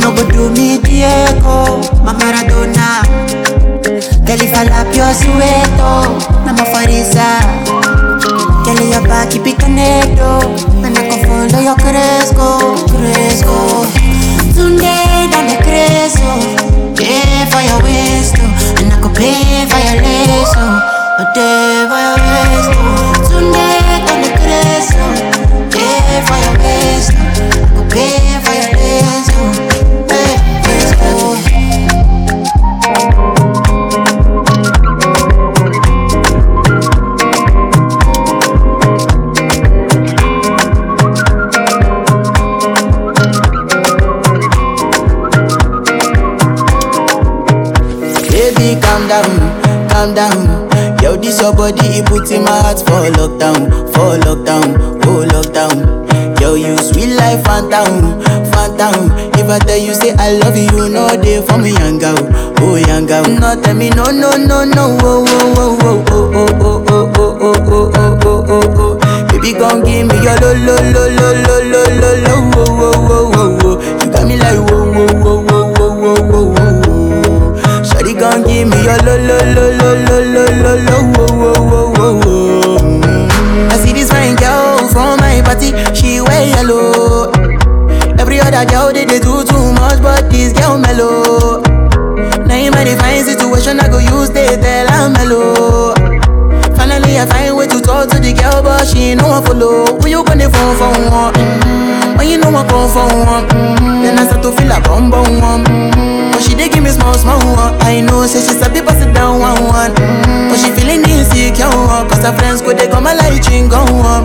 No 0.00 0.16
go 0.16 0.24
do 0.30 0.48
me 0.56 0.78
Diego, 0.80 1.84
my 2.02 2.14
Maradona. 2.16 3.04
Girl, 4.24 4.40
if 4.40 4.54
I 4.56 4.64
lap 4.64 4.88
your 4.96 5.12
sueto, 5.12 6.16
I'm 6.48 6.56
a 6.56 6.64
farisa. 6.64 7.44
Your 8.88 9.02
back 9.06 9.30
keep 9.30 9.46
it 9.46 9.58
connected, 9.58 10.16
and 10.16 10.96
I 10.96 11.08
can 11.10 11.26
follow 11.26 11.60
your 11.60 11.76
cresco, 11.76 12.74
cresco. 12.88 13.95
A 21.18 21.24
day 21.32 21.86
by 21.88 22.12
waste. 22.12 23.30
Tonight 23.30 24.04
on 24.10 24.20
the 24.20 24.32
grass. 24.36 25.25
For 61.48 61.58
me, 61.58 61.70
young 61.72 61.98
girl, 61.98 62.16
oh 62.60 62.76
young 62.76 63.06
girl. 63.06 63.24
No, 63.24 63.60
tell 63.60 63.74
me 63.74 63.90
no, 63.90 64.04
no, 64.10 64.36
no, 64.36 64.64
no, 64.64 64.96
oh, 65.02 65.24
oh, 65.26 65.56
oh, 65.56 65.78
oh, 65.82 66.06
oh, 66.10 66.50
oh, 66.60 66.84
oh, 66.88 67.06
oh, 67.06 67.34
oh, 67.40 67.56
oh, 67.66 67.90
oh, 67.96 68.20
oh, 68.24 68.44
oh, 68.48 68.98
oh. 69.00 69.26
Baby, 69.28 69.52
come 69.58 69.82
give 69.84 70.06
me 70.06 70.16
your 70.22 70.36
lo, 70.40 70.52
lo, 70.52 70.76
lo, 70.92 71.04
lo, 71.16 71.26
lo, 71.46 71.56
lo, 71.70 71.82
lo, 72.00 72.10
lo, 72.24 72.34
oh, 72.56 72.68
oh, 72.68 73.08
oh, 73.08 73.32
oh, 73.34 73.58
oh. 73.64 73.74
You 74.04 74.10
got 74.12 74.24
me 74.26 74.36
like 74.36 74.60
whoa, 74.70 74.84
whoa, 74.92 75.06
whoa, 75.22 75.38
whoa, 75.42 75.64
whoa, 75.74 75.90
whoa, 75.94 76.20
whoa, 76.30 76.76
whoa. 76.86 77.82
Shawty 77.84 78.12
gon' 78.18 78.42
give 78.44 78.68
me 78.68 78.78
your 78.84 78.98
lo 79.06 79.14
lo 79.16 79.38
lo 79.54 79.64
lo 79.78 79.88
lo 80.06 80.16
lo 80.34 80.44
lo 80.62 80.72
lo 80.86 80.96
wo 81.14 81.24
wo 81.40 81.80
wo 81.92 82.08
wo. 82.20 82.78
Mm. 82.80 83.70
I 83.70 83.76
see 83.78 83.92
this 83.92 84.10
fine 84.10 84.36
girl 84.36 84.88
from 84.88 85.18
my 85.20 85.40
party, 85.44 85.72
she 85.94 86.20
wear 86.20 86.46
yellow. 86.48 87.05
Other 88.56 88.70
girl 88.70 88.88
they, 88.92 89.04
they 89.04 89.18
do 89.20 89.44
too 89.44 89.72
much, 89.76 90.00
but 90.00 90.30
this 90.30 90.52
girl 90.56 90.78
mellow. 90.78 91.60
Now 92.48 92.56
in 92.56 92.72
my 92.72 92.84
divine 92.84 93.22
situation, 93.22 93.78
I 93.80 93.88
go 93.88 93.98
use 93.98 94.30
they 94.30 94.56
tell 94.56 94.88
her 94.88 95.10
mellow. 95.12 95.92
Finally, 96.74 97.20
I 97.20 97.26
find 97.28 97.54
way 97.56 97.66
to 97.68 97.80
talk 97.82 98.08
to 98.08 98.18
the 98.18 98.32
girl, 98.32 98.62
but 98.62 98.86
she 98.88 99.12
ain't 99.12 99.20
no 99.20 99.28
one 99.28 99.44
follow. 99.44 100.00
Who 100.00 100.08
you 100.08 100.24
gonna 100.24 100.48
phone 100.48 100.76
for 100.80 100.88
one? 100.88 101.34
Mm-hmm. 101.36 102.16
When 102.16 102.28
you 102.32 102.38
know 102.38 102.48
I 102.48 102.64
come 102.64 102.88
for 102.88 103.04
one, 103.28 103.44
mm-hmm. 103.44 104.02
then 104.08 104.18
I 104.18 104.24
start 104.24 104.40
to 104.42 104.50
feel 104.56 104.72
a 104.72 104.80
bum 104.80 105.10
bum 105.10 105.36
one. 105.36 105.64
Mm-hmm. 105.68 106.32
But 106.32 106.40
she 106.40 106.54
dey 106.56 106.70
give 106.72 106.82
me 106.82 106.88
small 106.96 107.12
small 107.12 107.36
one. 107.52 107.76
I 107.84 108.00
know, 108.00 108.24
say 108.24 108.40
she 108.40 108.56
sabi 108.56 108.80
pass 108.80 109.04
it 109.04 109.12
down 109.12 109.36
one 109.40 109.64
one. 109.68 109.92
Mm-hmm. 109.92 110.48
But 110.48 110.56
she 110.56 110.72
feeling 110.72 111.04
insecure 111.04 111.68
cause 112.08 112.24
her 112.24 112.32
friends 112.32 112.62
go 112.64 112.72
they 112.72 112.88
come 112.88 113.04
my 113.04 113.12
light 113.12 113.44
ring 113.52 113.68
go 113.68 113.84
on, 113.84 114.24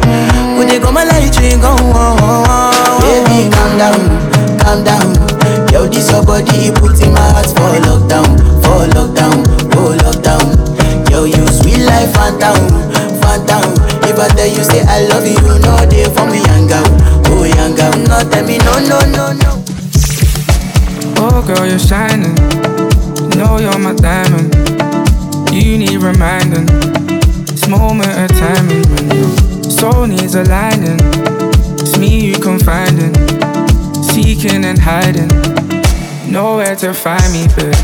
go 0.56 0.64
they 0.64 0.80
come 0.80 0.94
my 0.96 1.04
light 1.04 1.36
ring 1.36 1.60
go 1.60 1.76
on. 1.76 2.72
Baby, 3.02 3.50
calm 3.52 3.78
down, 3.82 4.00
calm 4.72 4.84
down. 4.84 5.12
Yo, 5.72 5.88
this 5.88 6.12
your 6.12 6.24
body, 6.24 6.72
it 6.72 6.75
put 6.75 6.96
in 7.04 7.12
my 7.12 7.20
heart 7.36 7.48
for 7.51 7.75
lockdown, 7.84 8.30
for 8.63 8.88
lockdown, 8.96 9.44
oh 9.75 9.92
lockdown. 10.00 10.48
Yo, 11.12 11.25
you 11.25 11.46
sweet 11.48 11.84
life, 11.84 12.13
phantom, 12.13 12.56
phantom. 13.20 13.68
If 14.08 14.18
I 14.20 14.28
tell 14.36 14.48
you 14.48 14.63
say 14.63 14.84
I 14.88 15.08
love 15.08 15.28
you, 15.28 15.36
you 15.36 15.60
know 15.60 15.75
they 15.92 16.06
for 16.16 16.25
me, 16.32 16.40
young 16.48 16.68
girl, 16.68 16.88
oh 17.28 17.44
young 17.44 17.75
girl. 17.75 17.92
No, 18.08 18.24
tell 18.30 18.46
me 18.46 18.58
no, 18.60 18.80
no, 18.88 19.00
no, 19.12 19.25
no. 19.44 19.51
Oh 21.18 21.44
girl, 21.46 21.68
you're 21.68 21.80
shining. 21.80 22.38
You 23.32 23.38
know 23.40 23.60
you're 23.60 23.80
my 23.80 23.94
diamond. 23.94 24.56
You 25.51 25.78
need 25.78 26.01
reminding. 26.01 26.68
This 27.46 27.68
moment 27.68 28.10
of 28.10 28.30
timing 28.40 29.51
soul 29.70 30.06
needs 30.06 30.36
aligning. 30.36 31.00
It's 31.82 31.98
me 31.98 32.28
you 32.28 32.36
confiding, 32.36 33.13
seeking 34.34 34.64
and 34.64 34.80
hiding. 34.80 35.28
Nowhere 36.32 36.76
to 36.78 36.94
find 36.94 37.34
me, 37.34 37.48
but. 37.56 37.76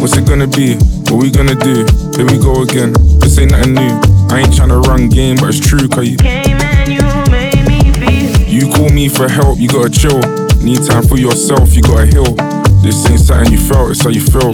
What's 0.00 0.16
it 0.16 0.26
gonna 0.26 0.46
be? 0.46 0.76
What 1.10 1.22
we 1.22 1.30
gonna 1.30 1.56
do? 1.56 1.84
Here 2.16 2.26
we 2.26 2.38
go 2.38 2.62
again. 2.62 2.92
This 3.18 3.38
ain't 3.38 3.50
nothing 3.50 3.74
new. 3.74 4.00
I 4.30 4.40
ain't 4.40 4.52
tryna 4.52 4.80
run 4.86 5.08
game, 5.08 5.36
but 5.36 5.48
it's 5.48 5.60
true, 5.60 5.88
cause 5.88 6.08
you. 6.08 6.18
Came 6.18 6.60
and 6.60 6.92
you 6.92 7.02
made 7.32 7.66
me 7.66 7.92
feel. 7.92 8.48
You 8.48 8.72
call 8.72 8.90
me 8.90 9.08
for 9.08 9.28
help, 9.28 9.58
you 9.58 9.68
gotta 9.68 9.90
chill. 9.90 10.20
Need 10.62 10.84
time 10.86 11.02
for 11.02 11.18
yourself, 11.18 11.74
you 11.74 11.82
gotta 11.82 12.06
heal. 12.06 12.34
This 12.82 13.10
ain't 13.10 13.20
something 13.20 13.52
you 13.52 13.58
felt, 13.58 13.90
it's 13.90 14.02
how 14.02 14.10
you 14.10 14.20
feel. 14.20 14.52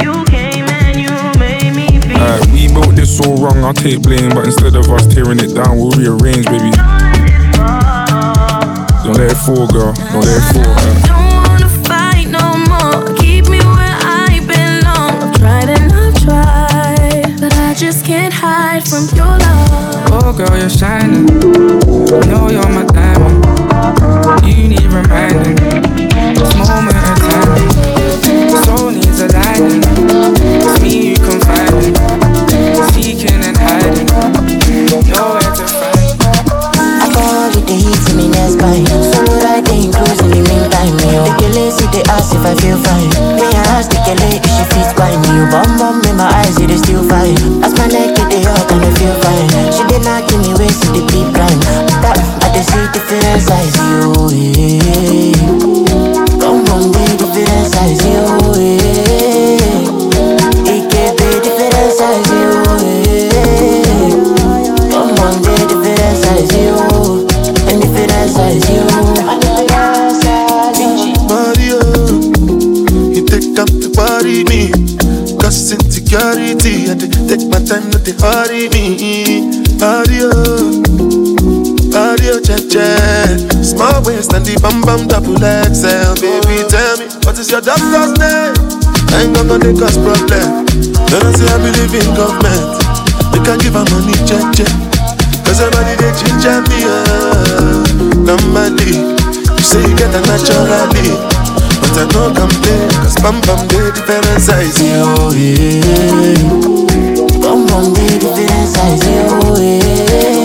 Alright, 2.19 2.47
we 2.51 2.67
built 2.67 2.97
this 2.97 3.21
all 3.21 3.37
wrong, 3.37 3.63
I'll 3.65 3.73
take 3.73 4.03
blame, 4.03 4.31
but 4.31 4.45
instead 4.47 4.75
of 4.75 4.91
us 4.91 5.07
tearing 5.07 5.39
it 5.39 5.55
down, 5.55 5.79
we'll 5.79 5.93
rearrange, 5.93 6.47
baby. 6.47 6.73
Don't 9.05 9.17
let 9.17 9.31
it 9.31 9.37
fall, 9.37 9.67
girl. 9.69 9.93
Don't 9.95 10.25
let 10.27 10.37
it 10.37 10.43
fall. 10.53 10.67
alright. 10.67 11.05
Don't 11.07 11.31
wanna 11.47 11.69
fight 11.87 12.27
no 12.29 12.59
more. 12.67 13.15
Keep 13.17 13.47
me 13.49 13.61
where 13.63 13.97
I 14.03 14.41
belong. 14.43 15.23
I've 15.23 15.37
tried 15.39 15.69
and 15.71 15.93
I've 15.93 16.15
tried, 16.21 17.41
but 17.41 17.55
I 17.55 17.75
just 17.75 18.05
can't 18.05 18.35
hide 18.35 18.87
from 18.87 19.07
your 19.17 19.39
love. 19.39 20.11
Oh 20.11 20.33
girl, 20.37 20.59
you're 20.59 20.69
shining. 20.69 21.29
You 21.29 22.21
know 22.31 22.51
you're 22.51 22.69
my 22.69 22.85
diamond. 22.85 23.47
You 24.45 24.69
need 24.69 24.91
reminding. 24.91 25.57
This 26.35 26.55
moment 26.59 26.97
of 26.99 27.19
time. 27.31 28.65
Soul 28.65 28.91
needs 28.91 29.08
aligning. 29.29 29.83
It's 29.85 30.83
me 30.83 31.11
you 31.11 31.17
confiding. 31.17 31.95
Seeking 32.93 33.43
and 33.45 33.57
hiding. 33.57 34.07
Nowhere 35.11 35.38
and 84.39 84.63
bam 84.63 84.81
bam 84.83 85.07
double 85.09 85.35
XL. 85.35 86.15
Baby, 86.23 86.63
tell 86.71 86.95
me, 86.99 87.07
what 87.27 87.39
is 87.39 87.51
your 87.51 87.61
doctor's 87.61 88.15
name? 88.19 88.55
I 89.11 89.25
ain't 89.27 89.35
gonna 89.35 89.59
make 89.59 89.83
us 89.83 89.99
problem. 89.99 90.67
Then 91.11 91.23
I 91.27 91.33
say 91.35 91.49
I 91.51 91.59
believe 91.59 91.95
in 91.95 92.07
government. 92.15 92.79
We 93.35 93.39
can 93.43 93.59
give 93.59 93.75
her 93.75 93.87
money, 93.91 94.15
check, 94.29 94.45
check. 94.55 94.71
Cause 95.43 95.59
everybody 95.59 95.99
they 95.99 96.13
ginger 96.15 96.63
me, 96.71 96.87
uh, 96.87 97.83
normally. 98.23 99.03
You 99.03 99.65
say 99.65 99.83
you 99.83 99.95
get 99.97 100.15
a 100.15 100.21
naturally. 100.31 101.09
But 101.83 101.95
I 101.99 102.05
don't 102.13 102.35
complain, 102.37 102.91
cause 103.03 103.19
bam 103.19 103.41
bam 103.43 103.67
they 103.69 103.91
different 103.91 104.39
size. 104.39 104.79
Yo, 104.79 105.35
yeah. 105.35 106.39
Bam 107.43 107.67
bam 107.67 107.91
they 107.95 108.19
different 108.23 108.69
size. 108.71 109.03
Yo, 109.03 109.57
yeah. 109.59 110.38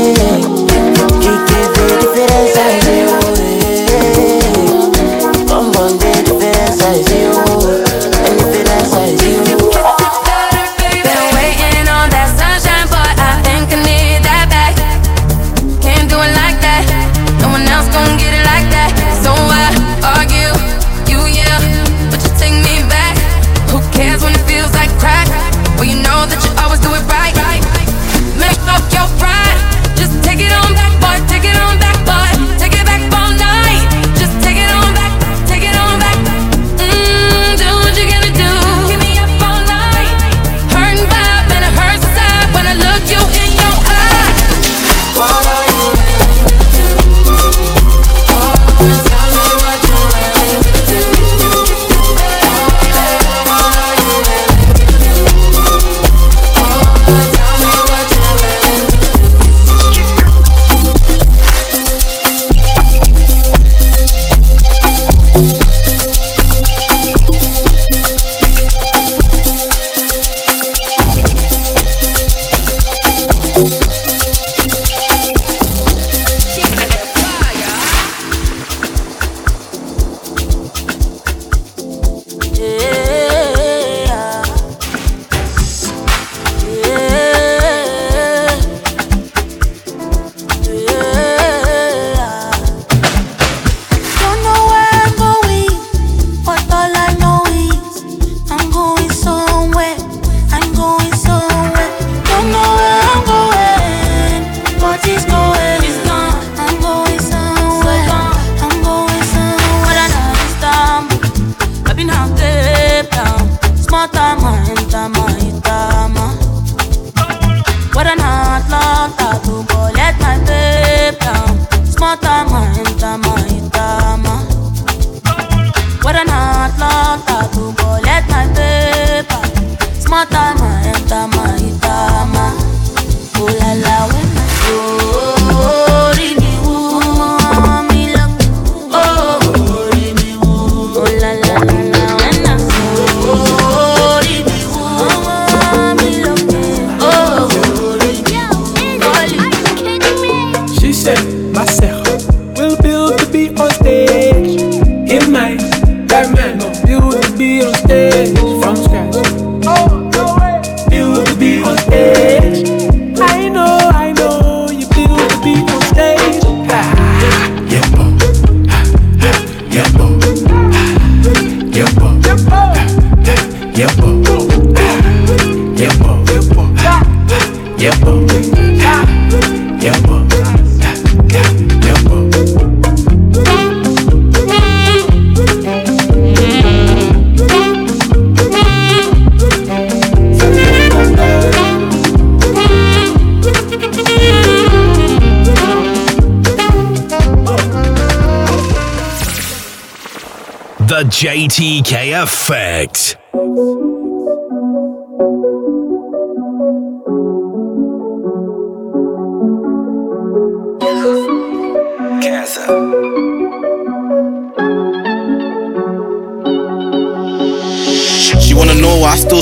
JTK 201.23 202.21
Effect. 202.21 203.22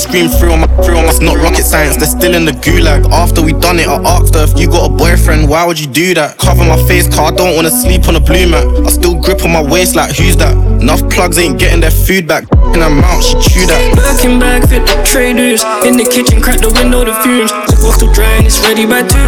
Scream 0.02 0.30
through 0.30 0.54
on 0.54 0.62
my 0.62 0.68
through 0.82 0.98
on 0.98 1.06
my 1.06 1.14
not 1.22 1.38
rocket 1.38 1.64
science. 1.64 1.98
They're 1.98 2.10
still 2.10 2.34
in 2.34 2.46
the 2.46 2.58
gulag. 2.66 3.06
After 3.12 3.42
we 3.42 3.54
done 3.54 3.78
it, 3.78 3.88
I 3.88 4.02
asked 4.02 4.34
her 4.34 4.44
if 4.44 4.58
you 4.58 4.68
got 4.68 4.90
a 4.90 4.94
boyfriend, 4.94 5.48
why 5.48 5.66
would 5.66 5.80
you 5.80 5.88
do 5.88 6.14
that? 6.16 6.38
Cover 6.38 6.66
my 6.66 6.78
face, 6.88 7.08
car 7.14 7.32
I 7.32 7.36
don't 7.36 7.56
wanna 7.56 7.70
sleep 7.70 8.08
on 8.08 8.16
a 8.16 8.20
blue 8.20 8.50
mat. 8.50 8.66
I 8.86 8.90
still 8.90 9.16
grip 9.22 9.46
on 9.46 9.52
my 9.52 9.62
waist 9.62 9.96
like 9.96 10.16
who's 10.16 10.36
that? 10.38 10.58
Enough 10.82 11.08
plugs 11.12 11.38
ain't 11.38 11.60
getting 11.60 11.82
their 11.82 11.92
food 11.92 12.28
back. 12.28 12.46
In 12.74 12.80
mouth, 12.80 13.24
she 13.24 13.36
chew 13.46 13.66
that. 13.68 13.82
Birkin 13.96 14.40
bag 14.40 14.68
fit 14.68 14.82
the 14.88 14.98
traders. 15.06 15.62
In 15.86 15.98
the 15.98 16.08
kitchen, 16.08 16.42
crack 16.42 16.58
the 16.58 16.72
window, 16.74 17.06
the 17.06 17.14
fumes. 17.22 17.52
The 17.70 17.78
bottle 17.78 18.12
dry 18.12 18.26
and 18.42 18.48
it's 18.48 18.60
ready 18.66 18.86
by 18.88 19.06
two. 19.06 19.20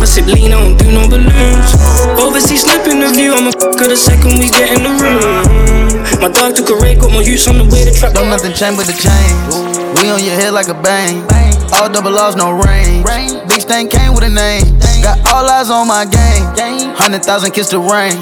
I 0.00 0.04
sip 0.04 0.26
lean, 0.26 0.52
I 0.52 0.60
don't 0.62 0.78
do 0.78 0.92
no 0.92 1.08
balloons. 1.08 1.74
Overseas 2.20 2.62
slipping 2.62 3.00
the 3.00 3.08
view, 3.10 3.34
I'm 3.34 3.46
a 3.46 3.56
f- 3.56 3.88
the 3.88 3.96
second 3.96 4.38
we 4.38 4.48
get 4.48 4.70
in 4.76 4.82
the 4.84 4.92
room. 5.02 5.89
My 6.20 6.30
dog 6.30 6.54
took 6.56 6.70
a 6.70 6.76
rake, 6.76 7.00
got 7.00 7.12
my 7.12 7.20
use 7.20 7.48
on 7.48 7.58
the 7.58 7.64
way 7.64 7.84
to 7.84 7.92
trap. 7.92 8.14
Don't 8.14 8.28
nothing 8.28 8.52
change 8.52 8.76
but 8.76 8.86
the 8.86 8.96
chains. 8.96 9.56
We 10.00 10.10
on 10.10 10.22
your 10.24 10.34
head 10.34 10.52
like 10.52 10.68
a 10.68 10.74
bang. 10.74 11.24
All 11.72 11.88
double 11.88 12.10
laws, 12.10 12.36
no 12.36 12.52
range. 12.52 13.04
Big 13.48 13.60
stain 13.60 13.88
came 13.88 14.14
with 14.14 14.24
a 14.24 14.30
name. 14.30 14.78
Got 15.02 15.18
all 15.32 15.48
eyes 15.48 15.70
on 15.70 15.88
my 15.88 16.04
game. 16.04 16.94
Hundred 16.94 17.24
thousand 17.24 17.52
kiss 17.52 17.70
the 17.70 17.78
rain. 17.78 18.16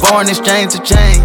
Foreign 0.00 0.28
exchange 0.28 0.72
to 0.72 0.82
change. 0.82 1.22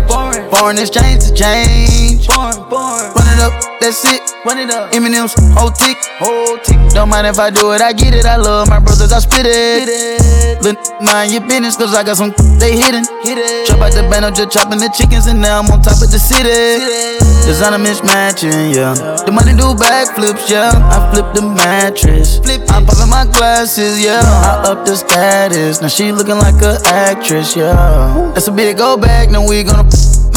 Foreign 0.50 0.78
exchange 0.78 1.26
to 1.26 1.34
change. 1.34 2.28
Run 2.30 3.28
it 3.30 3.40
up, 3.40 3.54
that's 3.80 4.04
it. 4.06 4.22
Run 4.46 4.58
it 4.58 4.70
up. 4.70 4.92
Eminem's 4.92 5.34
whole 5.54 5.72
tick, 5.72 5.98
whole 6.18 6.58
tick. 6.58 6.78
Don't 6.94 7.10
mind 7.10 7.28
if 7.28 7.40
I 7.40 7.50
do 7.50 7.72
it, 7.74 7.82
I 7.82 7.94
get 7.94 8.14
it. 8.14 8.26
I 8.26 8.38
love 8.38 8.70
my 8.70 8.80
brothers, 8.80 9.12
I 9.12 9.20
spit 9.20 9.46
it. 9.46 10.62
Look, 10.64 10.78
mind 11.02 11.32
your 11.32 11.42
business, 11.42 11.78
cause 11.78 11.94
I 11.94 12.04
got 12.04 12.18
some 12.18 12.34
they 12.60 12.78
hidden. 12.78 13.04
Chop 13.66 13.82
out 13.82 13.94
the 13.94 14.08
band, 14.10 14.26
I'm 14.26 14.34
just 14.34 14.52
chopping 14.52 14.80
the 14.80 14.90
chickens, 14.96 15.28
and 15.28 15.42
now 15.42 15.60
I'm 15.60 15.70
on 15.72 15.82
top 15.82 16.02
of 16.02 16.10
the 16.10 16.20
city. 16.20 16.80
Designer 17.46 17.78
mismatching, 17.78 18.74
yeah. 18.74 18.94
The 19.26 19.32
money 19.32 19.52
do 19.52 19.76
backflips, 19.76 20.50
yeah. 20.50 20.72
I 20.72 21.12
flip 21.12 21.34
the 21.36 21.42
mattress. 21.42 22.40
Flip 22.40 22.62
I'm 22.70 22.86
popping 22.86 23.10
my 23.10 23.26
glasses, 23.26 24.04
yeah. 24.04 24.22
I 24.24 24.72
up 24.72 24.86
the 24.86 24.96
status. 24.96 25.82
Now 25.82 25.90
she 25.90 26.12
looking 26.12 26.40
like 26.40 26.62
a 26.64 26.80
actress, 26.86 27.56
yeah. 27.56 28.32
That's 28.34 28.48
a 28.48 28.52
big 28.52 28.78
go 28.78 28.96
back, 28.96 29.30
now 29.30 29.46
we 29.46 29.64
gonna 29.64 29.90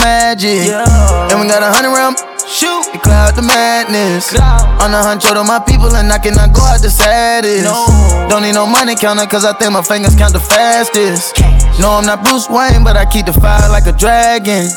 magic. 0.07 0.71
And 0.71 1.37
we 1.43 1.51
got 1.51 1.67
a 1.67 1.71
hundred 1.75 1.91
round. 1.91 2.15
Shoot, 2.47 2.95
we 2.95 2.99
cloud 3.03 3.35
the 3.35 3.43
madness. 3.43 4.31
On 4.79 4.95
the 4.95 5.01
hunt, 5.03 5.21
to 5.27 5.43
my 5.43 5.59
people, 5.59 5.91
and 5.99 6.07
I 6.15 6.19
cannot 6.23 6.55
go 6.55 6.63
out 6.63 6.79
the 6.79 6.91
saddest. 6.91 7.67
Don't 8.31 8.43
need 8.47 8.55
no 8.55 8.67
money 8.67 8.95
counter, 8.95 9.27
cause 9.27 9.45
I 9.45 9.53
think 9.59 9.73
my 9.75 9.83
fingers 9.83 10.15
count 10.15 10.33
the 10.33 10.41
fastest. 10.41 11.43
No, 11.83 11.99
I'm 11.99 12.07
not 12.07 12.23
Bruce 12.23 12.47
Wayne, 12.49 12.87
but 12.87 12.95
I 12.97 13.05
keep 13.05 13.27
the 13.27 13.35
fire 13.35 13.67
like 13.69 13.91
a 13.91 13.93
dragon. 13.93 14.71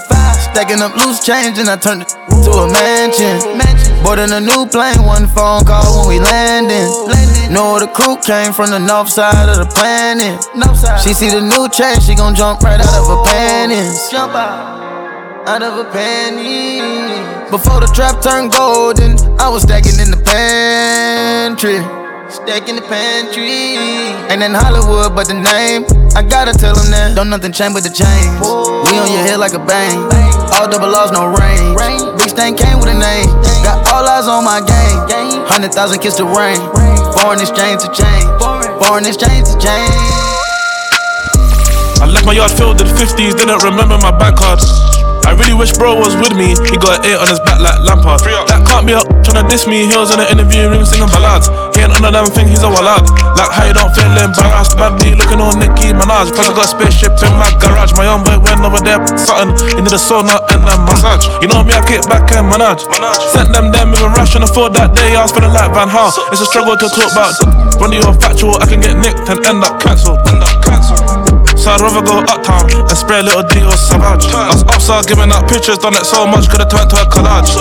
Stacking 0.49 0.81
up 0.81 0.97
loose 0.97 1.21
change, 1.21 1.61
and 1.61 1.69
I 1.69 1.77
turn 1.77 2.01
it 2.01 2.09
to 2.09 2.51
a 2.65 2.65
mansion. 2.73 3.37
mansion. 3.53 3.93
Boarding 4.01 4.33
a 4.33 4.41
new 4.41 4.65
plane, 4.65 5.05
one 5.05 5.29
phone 5.29 5.61
call 5.61 5.85
when 6.01 6.05
we 6.09 6.17
landing. 6.17 6.89
Know 7.53 7.77
the 7.77 7.87
crew 7.87 8.17
came 8.25 8.51
from 8.51 8.73
the 8.73 8.81
north 8.81 9.09
side 9.13 9.45
of 9.45 9.61
the 9.61 9.69
planet. 9.77 10.41
She 11.05 11.13
see 11.13 11.29
the 11.29 11.45
new 11.45 11.69
change, 11.69 12.01
she 12.01 12.15
gon' 12.17 12.33
jump 12.33 12.65
right 12.65 12.81
out 12.81 12.97
of 12.97 13.05
her 13.05 13.21
panties. 13.29 14.09
Jump 14.09 14.33
out 14.33 14.88
out 15.49 15.63
of 15.65 15.81
a 15.81 15.85
penny. 15.89 16.77
Before 17.49 17.81
the 17.81 17.89
trap 17.89 18.21
turned 18.21 18.53
golden, 18.53 19.17
I 19.41 19.49
was 19.49 19.65
stacking 19.65 19.97
in 19.97 20.13
the 20.13 20.21
pantry. 20.21 21.81
Stacking 22.29 22.77
the 22.77 22.85
pantry. 22.85 23.81
Ain't 24.29 24.45
in 24.45 24.53
Hollywood, 24.53 25.17
but 25.17 25.25
the 25.25 25.33
name. 25.33 25.89
I 26.13 26.21
gotta 26.21 26.53
tell 26.53 26.77
them 26.77 26.93
that. 26.93 27.17
Don't 27.17 27.33
nothing 27.33 27.49
change 27.49 27.73
but 27.73 27.81
the 27.81 27.89
chains. 27.89 28.29
We 28.85 28.93
on 29.01 29.09
your 29.09 29.25
head 29.25 29.41
like 29.41 29.57
a 29.57 29.63
bang. 29.65 29.97
All 30.53 30.69
double 30.69 30.93
laws, 30.93 31.09
no 31.09 31.33
rain. 31.33 31.73
Big 32.21 32.29
thing 32.37 32.53
came 32.53 32.77
with 32.77 32.93
a 32.93 32.97
name. 33.01 33.33
Got 33.65 33.89
all 33.89 34.05
eyes 34.05 34.29
on 34.29 34.45
my 34.45 34.61
game. 34.61 35.49
Hundred 35.49 35.73
thousand 35.73 35.97
kiss 36.05 36.13
the 36.21 36.29
rain. 36.29 36.61
Foreign 37.17 37.41
exchange 37.41 37.81
to 37.81 37.89
change. 37.89 38.29
Foreign 38.85 39.09
exchange 39.09 39.49
to 39.49 39.57
change. 39.57 39.97
I 41.97 42.05
left 42.05 42.29
my 42.29 42.37
yard 42.37 42.53
filled 42.53 42.79
in 42.79 42.85
the 42.85 42.93
50s, 42.93 43.33
didn't 43.33 43.65
remember 43.65 43.97
my 43.97 44.13
bank 44.13 44.37
cards. 44.37 44.98
I 45.29 45.37
really 45.37 45.53
wish 45.53 45.77
bro 45.77 45.93
was 45.93 46.17
with 46.17 46.33
me. 46.33 46.57
He 46.57 46.75
got 46.81 47.05
an 47.05 47.13
eight 47.13 47.19
on 47.21 47.29
his 47.29 47.37
back 47.45 47.61
like 47.61 47.77
Lampard. 47.85 48.25
That 48.49 48.65
can't 48.65 48.81
be 48.81 48.97
up 48.97 49.05
trying 49.21 49.37
to 49.37 49.45
diss 49.45 49.69
me. 49.69 49.85
He 49.85 49.93
was 49.93 50.09
in 50.09 50.17
the 50.17 50.25
interview 50.25 50.65
room 50.65 50.81
singing 50.89 51.05
ballads. 51.13 51.53
He 51.77 51.85
ain't 51.85 51.93
on 51.93 52.01
a 52.01 52.09
damn 52.09 52.25
thing, 52.33 52.49
he's 52.49 52.65
a 52.65 52.69
wallad. 52.69 53.05
Like 53.37 53.53
how 53.53 53.69
you 53.69 53.77
don't 53.77 53.93
feel 53.93 54.09
embarrassed. 54.09 54.73
Bad 54.73 54.97
B 54.97 55.13
looking 55.13 55.37
on 55.37 55.61
Nicki 55.61 55.93
Minaj. 55.93 56.33
Plus 56.33 56.49
I 56.49 56.53
got 56.57 56.65
a 56.65 56.73
spaceship 56.73 57.13
in 57.21 57.29
my 57.37 57.53
garage. 57.61 57.93
My 57.93 58.09
young 58.09 58.25
boy 58.25 58.41
went 58.41 58.65
over 58.65 58.81
there, 58.81 58.97
something 59.21 59.53
into 59.77 59.93
the 59.93 60.01
sauna 60.01 60.41
and 60.49 60.65
a 60.65 60.73
massage. 60.89 61.29
You 61.45 61.47
know 61.53 61.61
me, 61.61 61.77
I 61.77 61.85
kick 61.85 62.09
back 62.09 62.25
and 62.33 62.49
manage. 62.49 62.89
Sent 63.29 63.53
them 63.53 63.69
them 63.69 63.93
with 63.93 64.01
a 64.01 64.09
rush 64.17 64.33
and 64.33 64.41
afford 64.41 64.73
that 64.81 64.97
day. 64.97 65.13
I 65.13 65.21
was 65.21 65.29
feeling 65.29 65.53
like 65.53 65.69
Van 65.77 65.93
Hal. 65.93 66.09
It's 66.33 66.41
a 66.41 66.49
struggle 66.49 66.73
to 66.73 66.89
talk 66.89 67.13
about. 67.13 67.37
When 67.77 67.93
you're 67.93 68.17
factual, 68.17 68.57
I 68.57 68.65
can 68.65 68.81
get 68.81 68.97
nicked 68.97 69.29
and 69.29 69.37
end 69.45 69.61
up 69.61 69.77
cancelled. 69.77 70.25
End 70.25 70.41
up 70.41 70.49
cancelled. 70.65 70.68
So 71.59 71.75
I'd 71.75 71.83
rather 71.83 71.99
go 71.99 72.23
uptown 72.23 72.71
and 72.71 72.95
spray 72.95 73.19
a 73.19 73.25
little 73.27 73.43
Dior 73.43 73.75
Sauvage. 73.75 74.31
I 74.31 74.47
was 74.47 74.63
upside 74.71 75.11
giving 75.11 75.27
out 75.27 75.43
pictures, 75.51 75.75
done 75.75 75.91
it 75.91 76.07
so 76.07 76.23
much, 76.23 76.47
could've 76.47 76.71
turned 76.71 76.87
to 76.95 77.03
a 77.03 77.05
collage. 77.11 77.51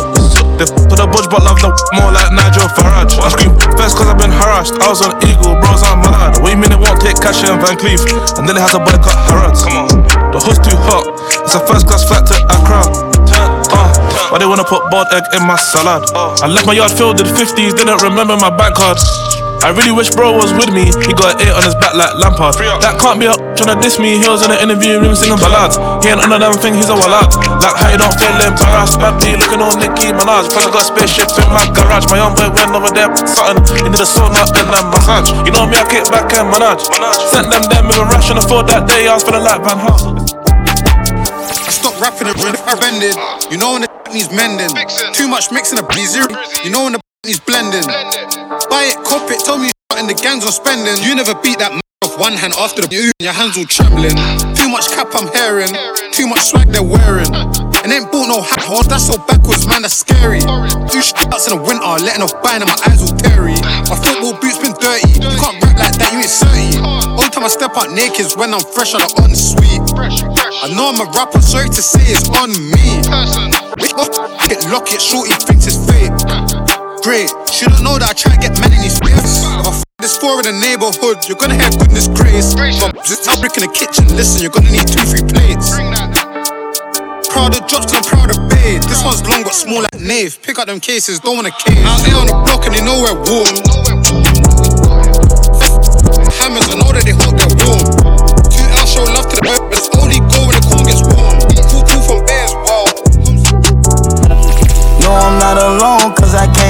They 0.54 0.70
f 0.70 0.74
with 0.86 1.02
the 1.02 1.06
budge, 1.10 1.26
but 1.26 1.42
love 1.42 1.58
the 1.58 1.74
more 1.98 2.14
like 2.14 2.30
Nigel 2.30 2.70
Farage. 2.78 3.18
I 3.18 3.26
scream 3.34 3.58
first 3.74 3.98
cause 3.98 4.06
I've 4.06 4.14
been 4.14 4.30
harassed. 4.30 4.78
I 4.78 4.86
was 4.86 5.02
on 5.02 5.18
Eagle, 5.26 5.58
bros, 5.58 5.82
I'm 5.82 5.98
mad. 5.98 6.38
What 6.38 6.54
you 6.54 6.58
mean 6.62 6.70
it 6.70 6.78
won't 6.78 7.02
take 7.02 7.18
cash 7.18 7.42
in 7.42 7.58
Van 7.58 7.74
Cleef? 7.74 8.06
And 8.38 8.46
then 8.46 8.54
they 8.54 8.62
had 8.62 8.70
to 8.78 8.82
boycott 8.86 9.18
Harrods. 9.26 9.66
Come 9.66 9.74
on, 9.82 10.06
the 10.30 10.38
hood's 10.46 10.62
too 10.62 10.78
hot. 10.78 11.02
It's 11.42 11.58
a 11.58 11.60
first 11.66 11.90
class 11.90 12.06
flight 12.06 12.22
to 12.30 12.38
Accra. 12.54 12.86
Uh, 13.34 13.90
why 14.30 14.38
they 14.38 14.46
wanna 14.46 14.62
put 14.62 14.82
boiled 14.94 15.10
egg 15.10 15.26
in 15.34 15.42
my 15.42 15.58
salad? 15.58 16.06
I 16.14 16.46
left 16.46 16.70
my 16.70 16.74
yard 16.78 16.94
filled 16.94 17.18
in 17.18 17.26
50s, 17.26 17.74
didn't 17.74 18.02
remember 18.06 18.38
my 18.38 18.50
bank 18.50 18.78
card. 18.78 18.98
I 19.66 19.74
really 19.74 19.90
wish 19.90 20.14
bro 20.14 20.38
was 20.38 20.54
with 20.54 20.70
me. 20.70 20.86
He 21.02 21.12
got 21.12 21.34
an 21.34 21.42
eight 21.42 21.54
on 21.54 21.62
his 21.66 21.74
back 21.74 21.94
like 21.98 22.14
Lampard. 22.14 22.54
That 22.78 22.96
can't 23.02 23.18
be 23.18 23.26
up 23.26 23.42
trying 23.58 23.74
to 23.74 23.78
diss 23.82 23.98
me. 23.98 24.14
He 24.16 24.26
was 24.30 24.46
in 24.46 24.54
the 24.54 24.58
interview 24.62 25.02
room 25.02 25.18
singing 25.18 25.38
ballads. 25.42 25.76
He 26.00 26.14
ain't 26.14 26.22
on 26.22 26.30
a 26.30 26.38
damn 26.38 26.54
thing, 26.56 26.78
he's 26.78 26.88
a 26.88 26.96
wallad. 26.96 27.34
Like 27.58 27.74
how 27.74 27.90
you 27.90 27.98
don't 27.98 28.14
feel 28.14 28.38
embarrassed. 28.38 29.02
Bad 29.02 29.18
B 29.18 29.34
looking 29.34 29.58
on 29.58 29.74
Nicki 29.82 30.14
Minaj. 30.14 30.46
Plus 30.48 30.62
I 30.62 30.70
got 30.70 30.82
a 30.82 30.88
spaceship 30.88 31.28
in 31.36 31.48
my 31.50 31.66
garage. 31.74 32.06
My 32.06 32.22
young 32.22 32.38
boy 32.38 32.48
went 32.54 32.70
over 32.70 32.92
there, 32.94 33.10
something 33.26 33.82
into 33.82 33.98
the 33.98 34.06
sauna 34.06 34.46
and 34.46 34.70
a 34.70 34.80
massage. 34.94 35.34
You 35.42 35.50
know 35.50 35.66
me, 35.66 35.74
I 35.74 35.84
kick 35.90 36.06
back 36.06 36.30
and 36.38 36.48
manage. 36.54 36.86
Sent 37.34 37.50
them 37.50 37.66
them 37.66 37.90
with 37.90 37.98
a 37.98 38.06
rush 38.06 38.30
and 38.30 38.38
afford 38.38 38.70
that 38.70 38.86
day. 38.86 39.10
I 39.10 39.18
was 39.18 39.26
feeling 39.26 39.42
like 39.42 39.60
Van 39.66 39.78
Hal. 39.82 40.22
I 41.66 41.70
stopped 41.74 41.98
rapping 41.98 42.30
and 42.30 42.38
offended. 42.38 43.18
You 43.50 43.58
know 43.58 43.74
when 43.74 43.82
the 43.82 43.90
needs 44.14 44.30
mending. 44.30 44.70
Too 45.12 45.26
much 45.26 45.50
mixing 45.50 45.82
a 45.82 45.84
zero. 46.06 46.30
You 46.62 46.70
know 46.70 46.86
when 46.86 46.94
the 46.94 47.07
needs 47.28 47.40
blending. 47.44 47.84
Buy 48.72 48.88
it, 48.88 48.96
cop 49.04 49.28
it, 49.28 49.44
tell 49.44 49.60
me 49.60 49.68
in 50.00 50.08
the 50.08 50.16
gangs 50.16 50.48
are 50.48 50.54
spending. 50.54 50.96
You 51.04 51.12
never 51.12 51.36
beat 51.44 51.60
that 51.60 51.76
off 52.00 52.16
one 52.16 52.32
hand 52.32 52.56
after 52.56 52.80
the 52.80 52.88
you, 52.88 53.12
your 53.20 53.36
hands 53.36 53.60
all 53.60 53.68
trembling. 53.68 54.16
Too 54.56 54.72
much 54.72 54.88
cap 54.96 55.12
I'm 55.12 55.28
hearing, 55.36 55.68
too 56.16 56.24
much 56.24 56.48
swag 56.48 56.72
they're 56.72 56.80
wearing. 56.80 57.28
And 57.84 57.92
ain't 57.92 58.08
bought 58.08 58.32
no 58.32 58.40
hat 58.40 58.64
horse, 58.64 58.88
that's 58.88 59.12
so 59.12 59.20
backwards, 59.28 59.68
man, 59.68 59.84
that's 59.84 60.00
scary. 60.00 60.40
Do 60.40 60.98
shots 61.04 61.52
in 61.52 61.58
the 61.58 61.60
winter, 61.60 61.84
letting 62.00 62.24
off 62.24 62.32
buying 62.40 62.64
and 62.64 62.70
my 62.72 62.78
eyes 62.88 63.04
all 63.04 63.12
teary. 63.20 63.60
My 63.92 63.96
football 64.00 64.32
boots 64.40 64.56
been 64.64 64.72
dirty, 64.80 65.20
you 65.20 65.28
can't 65.36 65.60
rap 65.60 65.76
like 65.76 65.96
that, 66.00 66.08
you 66.16 66.24
ain't 66.24 66.32
30. 66.32 66.80
Only 67.12 67.28
time 67.28 67.44
I 67.44 67.52
step 67.52 67.76
out 67.76 67.92
naked 67.92 68.24
is 68.24 68.40
when 68.40 68.56
I'm 68.56 68.64
fresh 68.72 68.96
out 68.96 69.04
of 69.04 69.12
unsweet. 69.20 69.84
I 70.00 70.72
know 70.72 70.88
I'm 70.88 71.00
a 71.04 71.06
rapper, 71.12 71.44
sorry 71.44 71.68
to 71.68 71.82
say 71.84 72.08
it's 72.08 72.24
on 72.40 72.56
me. 72.56 73.04
Hit 74.48 74.64
lock 74.72 74.88
it, 74.88 75.02
shorty 75.02 75.36
thinks 75.44 75.68
it's 75.68 75.76
fake. 75.84 76.77
Great, 77.02 77.30
shouldn't 77.48 77.82
know 77.82 77.96
that 77.96 78.10
I 78.10 78.12
try 78.12 78.34
to 78.34 78.40
get 78.42 78.58
men 78.60 78.74
in 78.74 78.82
these 78.82 78.98
space. 78.98 79.46
If 79.46 79.64
I 79.64 79.72
f 79.72 79.84
this 80.02 80.18
four 80.18 80.42
in 80.42 80.50
the 80.50 80.56
neighborhood, 80.60 81.24
you're 81.24 81.38
gonna 81.38 81.56
have 81.56 81.78
goodness 81.78 82.10
grace. 82.10 82.52
But 82.52 83.00
this 83.06 83.24
fabric 83.24 83.56
in 83.56 83.64
the 83.64 83.72
kitchen, 83.72 84.04
listen, 84.18 84.42
you're 84.42 84.52
gonna 84.52 84.68
need 84.68 84.84
two, 84.84 85.00
three 85.06 85.24
plates. 85.24 85.78
Proud 87.30 87.54
of 87.56 87.64
drops, 87.70 87.94
I'm 87.94 88.04
proud 88.04 88.34
of 88.34 88.40
babe. 88.50 88.82
This 88.84 89.00
one's 89.06 89.24
long, 89.24 89.46
but 89.46 89.54
small 89.54 89.80
like 89.86 89.96
Nave. 90.02 90.36
Pick 90.42 90.58
up 90.58 90.66
them 90.66 90.80
cases, 90.82 91.22
don't 91.22 91.38
wanna 91.38 91.54
cave. 91.54 91.80
Out 91.86 92.02
there 92.04 92.18
on 92.18 92.26
the 92.28 92.36
block 92.44 92.66
and 92.66 92.74
they 92.74 92.82
know 92.84 93.00
we're 93.00 93.16
warm. 93.24 93.56
Hammers, 96.42 96.66
I 96.68 96.76
know 96.76 96.90
that 96.92 97.06
they 97.08 97.16
hope 97.16 97.38
they're 97.38 97.56
warm. 97.62 97.88
Two 98.52 98.66
L 98.74 98.84
show 98.84 99.06
love 99.16 99.30
to 99.32 99.36
the 99.38 99.44
bird, 99.46 99.64
but 99.70 99.78
it's 99.80 99.88
only 99.96 100.18
go 100.28 100.44
when 100.44 100.54
the 100.58 100.62
corn 100.66 100.84
gets 100.84 101.00
warm. 101.06 101.40
Cool, 101.72 101.84
cool 101.88 102.02
from 102.04 102.20
bears, 102.26 102.52
wow. 102.66 102.84
No, 105.00 105.14
I'm 105.14 105.40
not 105.40 105.56
alone, 105.56 106.12
cause 106.20 106.34
I 106.34 106.44
came 106.52 106.67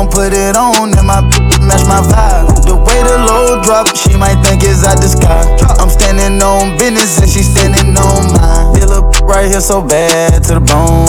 gon' 0.00 0.08
put 0.08 0.32
it 0.32 0.56
on, 0.56 0.96
and 0.96 1.06
my 1.06 1.20
match 1.60 1.84
my 1.84 2.00
vibe. 2.00 2.48
The 2.64 2.72
way 2.72 3.00
the 3.04 3.20
load 3.20 3.60
drop, 3.64 3.84
she 3.92 4.16
might 4.16 4.40
think 4.40 4.64
it's 4.64 4.80
out 4.80 4.96
the 4.96 5.12
sky. 5.12 5.44
I'm 5.76 5.92
standing 5.92 6.40
on 6.40 6.78
business, 6.80 7.20
and 7.20 7.28
she 7.28 7.44
standing 7.44 7.92
on 7.92 8.32
mine. 8.32 8.72
Feel 8.72 8.88
a 8.96 9.00
right 9.28 9.52
here 9.52 9.60
so 9.60 9.84
bad 9.84 10.40
to 10.48 10.56
the 10.56 10.64
bone. 10.64 11.04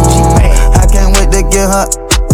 I 0.76 0.84
can't 0.92 1.16
wait 1.16 1.32
to 1.32 1.42
get 1.48 1.72
her. 1.72 1.88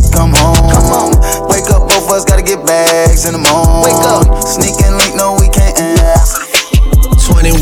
Come 0.09 0.33
home. 0.33 0.57
Come 0.73 0.89
on. 0.89 1.09
Wake 1.45 1.69
up, 1.69 1.85
both 1.85 2.09
of 2.09 2.17
us 2.17 2.25
gotta 2.25 2.41
get 2.41 2.65
bags 2.65 3.29
in 3.29 3.37
the 3.37 3.43
morning. 3.53 3.85
Wake 3.85 4.01
up. 4.09 4.25
Sneaking 4.41 4.97
link, 4.97 5.13
no, 5.13 5.37
we 5.37 5.53
can't 5.53 5.77
answer. 5.77 6.41
21, 7.21 7.53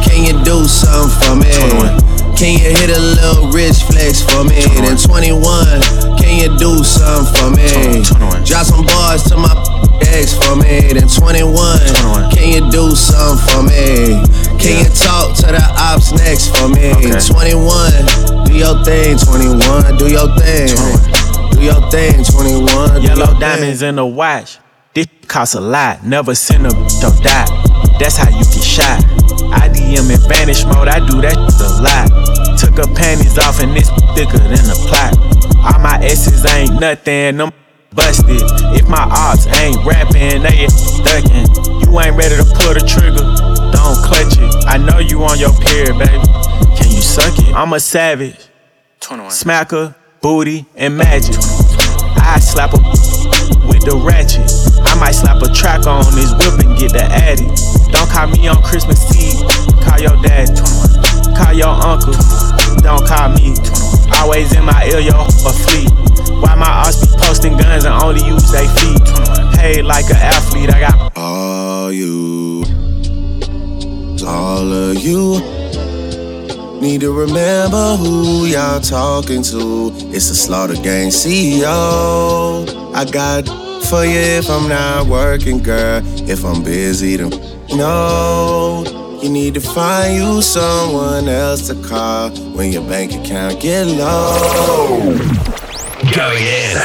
can 0.00 0.24
you 0.24 0.32
do 0.40 0.64
something 0.64 1.12
for 1.20 1.36
me? 1.36 1.52
21. 1.52 2.16
Can 2.32 2.52
you 2.52 2.64
hit 2.64 2.92
a 2.92 3.00
little 3.00 3.52
rich 3.52 3.84
flex 3.84 4.20
for 4.24 4.44
me? 4.44 4.60
Then 4.80 4.96
21, 4.96 6.15
can 6.26 6.42
you 6.42 6.58
do 6.58 6.82
something 6.82 7.30
for 7.38 7.50
me? 7.54 8.02
Drop 8.42 8.66
some 8.66 8.84
bars 8.84 9.22
to 9.30 9.36
my 9.36 9.54
ex 10.02 10.34
for 10.34 10.56
me. 10.56 10.90
Then 10.90 11.06
21, 11.06 12.34
can 12.34 12.50
you 12.50 12.70
do 12.70 12.90
something 12.98 13.38
for 13.46 13.62
me? 13.62 14.18
Can 14.58 14.82
you 14.82 14.90
talk 14.90 15.36
to 15.38 15.54
the 15.54 15.62
ops 15.78 16.12
next 16.12 16.50
for 16.50 16.68
me? 16.68 16.90
21, 16.98 18.46
do 18.46 18.58
your 18.58 18.74
thing. 18.82 19.14
21, 19.16 19.96
do 19.96 20.10
your 20.10 20.26
thing. 20.34 20.74
Do 21.54 21.62
your 21.62 21.80
thing. 21.90 22.24
21, 22.24 23.02
Yellow 23.02 23.38
diamonds 23.38 23.82
in 23.82 23.96
the 23.96 24.06
watch. 24.06 24.58
This 24.94 25.06
costs 25.28 25.54
a 25.54 25.60
lot. 25.60 26.04
Never 26.04 26.34
seen 26.34 26.66
a 26.66 26.74
or 26.74 27.14
die. 27.22 27.46
That's 28.00 28.16
how 28.16 28.30
you 28.30 28.44
get 28.44 28.64
shot. 28.64 29.00
IDM 29.54 30.10
DM 30.10 30.10
in 30.10 30.28
vanish 30.28 30.64
mode. 30.64 30.88
I 30.88 30.98
do 31.06 31.20
that 31.20 31.36
a 31.36 31.70
lot. 31.84 32.58
Took 32.58 32.78
her 32.78 32.94
panties 32.94 33.38
off 33.38 33.60
and 33.60 33.76
it's 33.76 33.90
thicker 34.16 34.38
than 34.38 34.66
a 34.66 34.76
plot. 34.88 35.45
All 35.66 35.80
my 35.80 35.98
S's 36.02 36.44
ain't 36.54 36.80
nothing. 36.80 37.38
Them 37.38 37.52
busted. 37.92 38.40
If 38.76 38.88
my 38.88 39.02
ops 39.10 39.46
ain't 39.58 39.84
rapping, 39.84 40.42
they 40.42 40.64
is 40.64 41.00
ducking. 41.02 41.46
You 41.82 42.00
ain't 42.00 42.16
ready 42.16 42.36
to 42.36 42.46
pull 42.54 42.74
the 42.74 42.84
trigger. 42.86 43.24
Don't 43.72 43.98
clutch 44.04 44.38
it. 44.38 44.66
I 44.66 44.78
know 44.78 44.98
you 44.98 45.24
on 45.24 45.38
your 45.38 45.52
period, 45.58 45.98
baby. 45.98 46.22
Can 46.76 46.90
you 46.90 47.02
suck 47.02 47.36
it? 47.38 47.54
I'm 47.54 47.72
a 47.72 47.80
savage. 47.80 48.48
Smacker, 49.00 49.94
booty, 50.20 50.66
and 50.74 50.96
magic. 50.96 51.36
I 52.16 52.40
slap 52.40 52.74
a 52.74 52.78
with 53.66 53.84
the 53.84 53.96
ratchet. 54.02 54.46
I 54.86 54.98
might 54.98 55.12
slap 55.12 55.42
a 55.42 55.52
track 55.52 55.86
on 55.86 56.04
this 56.14 56.32
whip 56.34 56.58
and 56.58 56.78
get 56.78 56.92
the 56.92 57.02
addy. 57.02 57.46
Don't 57.92 58.10
call 58.10 58.26
me 58.28 58.46
on 58.48 58.62
Christmas 58.62 59.00
Eve. 59.14 59.42
Call 59.82 60.00
your 60.00 60.20
dad. 60.22 60.50
Call 61.36 61.52
your 61.52 61.68
uncle. 61.68 62.14
Don't 62.82 63.06
call 63.06 63.28
me. 63.30 63.54
Always 64.18 64.54
in 64.56 64.64
my 64.64 64.86
ear, 64.86 65.00
yo, 65.00 65.20
a. 65.20 66.06
Why 66.40 66.54
my 66.54 66.66
ass 66.66 67.04
be 67.04 67.16
posting 67.18 67.56
guns 67.56 67.84
and 67.84 67.94
only 68.02 68.24
use 68.24 68.50
they 68.50 68.66
feet? 68.78 69.00
Paid 69.56 69.84
like 69.84 70.04
an 70.10 70.16
athlete, 70.16 70.72
I 70.72 70.80
got 70.80 71.16
all 71.16 71.92
you, 71.92 72.64
all 74.26 74.72
of 74.72 74.96
you. 74.96 75.40
Need 76.80 77.00
to 77.00 77.12
remember 77.12 77.96
who 77.96 78.44
y'all 78.46 78.80
talking 78.80 79.42
to. 79.44 79.90
It's 80.14 80.28
the 80.28 80.34
Slaughter 80.34 80.74
Gang 80.74 81.08
CEO. 81.08 82.66
I 82.94 83.04
got 83.04 83.46
for 83.86 84.04
you 84.04 84.18
if 84.18 84.50
I'm 84.50 84.68
not 84.68 85.06
working, 85.06 85.62
girl. 85.62 86.02
If 86.28 86.44
I'm 86.44 86.62
busy, 86.62 87.16
then 87.16 87.30
no. 87.70 89.05
You 89.26 89.32
need 89.32 89.54
to 89.54 89.60
find 89.60 90.14
you 90.14 90.40
someone 90.40 91.26
else 91.26 91.66
to 91.66 91.74
call 91.82 92.30
when 92.54 92.70
your 92.70 92.82
bank 92.82 93.12
account 93.12 93.60
get 93.60 93.84
low. 93.88 95.00
Going 96.14 96.44
in 96.44 96.76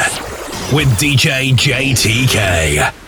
with 0.74 0.88
DJ 0.98 1.52
JTK. 1.52 3.01